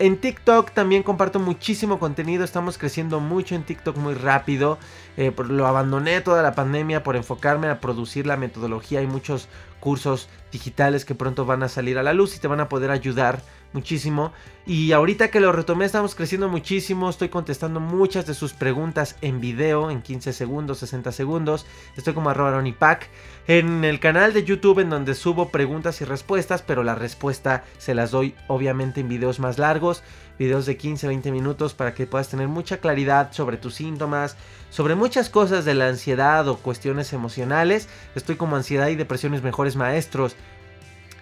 en 0.00 0.16
TikTok 0.16 0.70
también 0.70 1.02
comparto 1.02 1.38
muchísimo 1.38 1.98
contenido, 1.98 2.42
estamos 2.42 2.78
creciendo 2.78 3.20
mucho 3.20 3.54
en 3.54 3.64
TikTok 3.64 3.98
muy 3.98 4.14
rápido. 4.14 4.78
Eh, 5.18 5.30
lo 5.46 5.66
abandoné 5.66 6.22
toda 6.22 6.42
la 6.42 6.54
pandemia 6.54 7.02
por 7.02 7.16
enfocarme 7.16 7.68
a 7.68 7.80
producir 7.80 8.26
la 8.26 8.38
metodología 8.38 9.02
y 9.02 9.06
muchos 9.06 9.48
cursos 9.78 10.30
digitales 10.52 11.04
que 11.04 11.14
pronto 11.14 11.44
van 11.44 11.62
a 11.62 11.68
salir 11.68 11.98
a 11.98 12.02
la 12.02 12.14
luz 12.14 12.34
y 12.34 12.40
te 12.40 12.48
van 12.48 12.60
a 12.60 12.68
poder 12.70 12.90
ayudar 12.90 13.42
muchísimo. 13.72 14.32
Y 14.66 14.92
ahorita 14.92 15.30
que 15.30 15.40
lo 15.40 15.52
retomé 15.52 15.84
estamos 15.84 16.14
creciendo 16.14 16.48
muchísimo, 16.48 17.10
estoy 17.10 17.28
contestando 17.28 17.80
muchas 17.80 18.26
de 18.26 18.34
sus 18.34 18.52
preguntas 18.52 19.16
en 19.20 19.40
video, 19.40 19.90
en 19.90 20.02
15 20.02 20.32
segundos, 20.32 20.78
60 20.78 21.12
segundos. 21.12 21.66
Estoy 21.96 22.14
como 22.14 22.30
arroba 22.30 22.62
Pack 22.78 23.08
en 23.48 23.84
el 23.84 23.98
canal 23.98 24.32
de 24.32 24.44
YouTube 24.44 24.80
en 24.80 24.90
donde 24.90 25.14
subo 25.14 25.48
preguntas 25.48 26.00
y 26.00 26.04
respuestas, 26.04 26.62
pero 26.62 26.84
la 26.84 26.94
respuesta 26.94 27.64
se 27.78 27.94
las 27.94 28.10
doy 28.10 28.34
obviamente 28.46 29.00
en 29.00 29.08
videos 29.08 29.40
más 29.40 29.58
largos, 29.58 30.04
videos 30.38 30.66
de 30.66 30.76
15, 30.76 31.08
20 31.08 31.32
minutos 31.32 31.74
para 31.74 31.94
que 31.94 32.06
puedas 32.06 32.28
tener 32.28 32.46
mucha 32.46 32.78
claridad 32.78 33.32
sobre 33.32 33.56
tus 33.56 33.74
síntomas, 33.74 34.36
sobre 34.70 34.94
muchas 34.94 35.30
cosas 35.30 35.64
de 35.64 35.74
la 35.74 35.88
ansiedad 35.88 36.46
o 36.48 36.58
cuestiones 36.58 37.12
emocionales. 37.12 37.88
Estoy 38.14 38.36
como 38.36 38.56
ansiedad 38.56 38.88
y 38.88 38.94
depresiones 38.94 39.42
mejores 39.42 39.74
maestros 39.74 40.36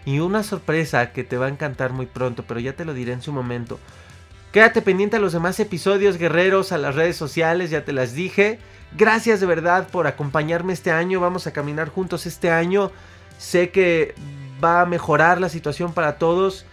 y 0.09 0.21
una 0.21 0.42
sorpresa 0.42 1.12
que 1.12 1.23
te 1.23 1.37
va 1.37 1.47
a 1.47 1.51
encantar 1.51 1.92
muy 1.92 2.07
pronto, 2.07 2.42
pero 2.49 2.61
ya 2.61 2.73
te 2.73 2.87
lo 2.87 2.94
diré 2.94 3.12
en 3.12 3.21
su 3.21 3.31
momento. 3.31 3.79
Quédate 4.53 4.81
pendiente 4.81 5.16
a 5.16 5.21
los 5.21 5.35
demás 5.35 5.61
episodios, 5.61 6.16
guerreros, 6.16 6.73
a 6.73 6.79
las 6.79 6.94
redes 6.94 7.14
sociales, 7.14 7.68
ya 7.68 7.85
te 7.85 7.92
las 7.92 8.14
dije. 8.14 8.59
Gracias 8.97 9.38
de 9.38 9.44
verdad 9.44 9.87
por 9.88 10.07
acompañarme 10.07 10.73
este 10.73 10.90
año. 10.90 11.21
Vamos 11.21 11.47
a 11.47 11.53
caminar 11.53 11.90
juntos 11.90 12.25
este 12.25 12.51
año. 12.51 12.90
Sé 13.37 13.68
que 13.68 14.14
va 14.64 14.81
a 14.81 14.87
mejorar 14.87 15.42
la 15.42 15.51
situación 15.51 15.92
para 15.92 16.16
todos. 16.16 16.64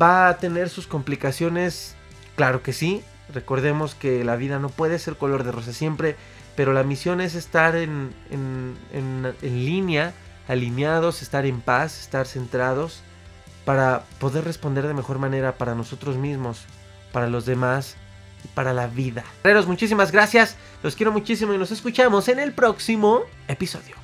Va 0.00 0.30
a 0.30 0.38
tener 0.38 0.70
sus 0.70 0.86
complicaciones. 0.86 1.94
Claro 2.36 2.62
que 2.62 2.72
sí. 2.72 3.02
Recordemos 3.34 3.94
que 3.94 4.24
la 4.24 4.36
vida 4.36 4.58
no 4.58 4.70
puede 4.70 4.98
ser 4.98 5.16
color 5.16 5.44
de 5.44 5.52
rosa 5.52 5.74
siempre. 5.74 6.16
Pero 6.56 6.72
la 6.72 6.84
misión 6.84 7.20
es 7.20 7.34
estar 7.34 7.76
en, 7.76 8.14
en, 8.30 8.78
en, 8.94 9.34
en 9.42 9.64
línea 9.66 10.14
alineados, 10.48 11.22
estar 11.22 11.46
en 11.46 11.60
paz, 11.60 12.00
estar 12.00 12.26
centrados 12.26 13.02
para 13.64 14.04
poder 14.18 14.44
responder 14.44 14.86
de 14.86 14.94
mejor 14.94 15.18
manera 15.18 15.58
para 15.58 15.74
nosotros 15.74 16.16
mismos, 16.16 16.62
para 17.12 17.28
los 17.28 17.44
demás 17.44 17.96
y 18.44 18.48
para 18.48 18.72
la 18.72 18.86
vida. 18.86 19.24
Guerreros, 19.44 19.66
muchísimas 19.66 20.10
gracias. 20.10 20.56
Los 20.82 20.96
quiero 20.96 21.12
muchísimo 21.12 21.52
y 21.52 21.58
nos 21.58 21.70
escuchamos 21.70 22.28
en 22.28 22.38
el 22.38 22.52
próximo 22.52 23.24
episodio. 23.46 23.97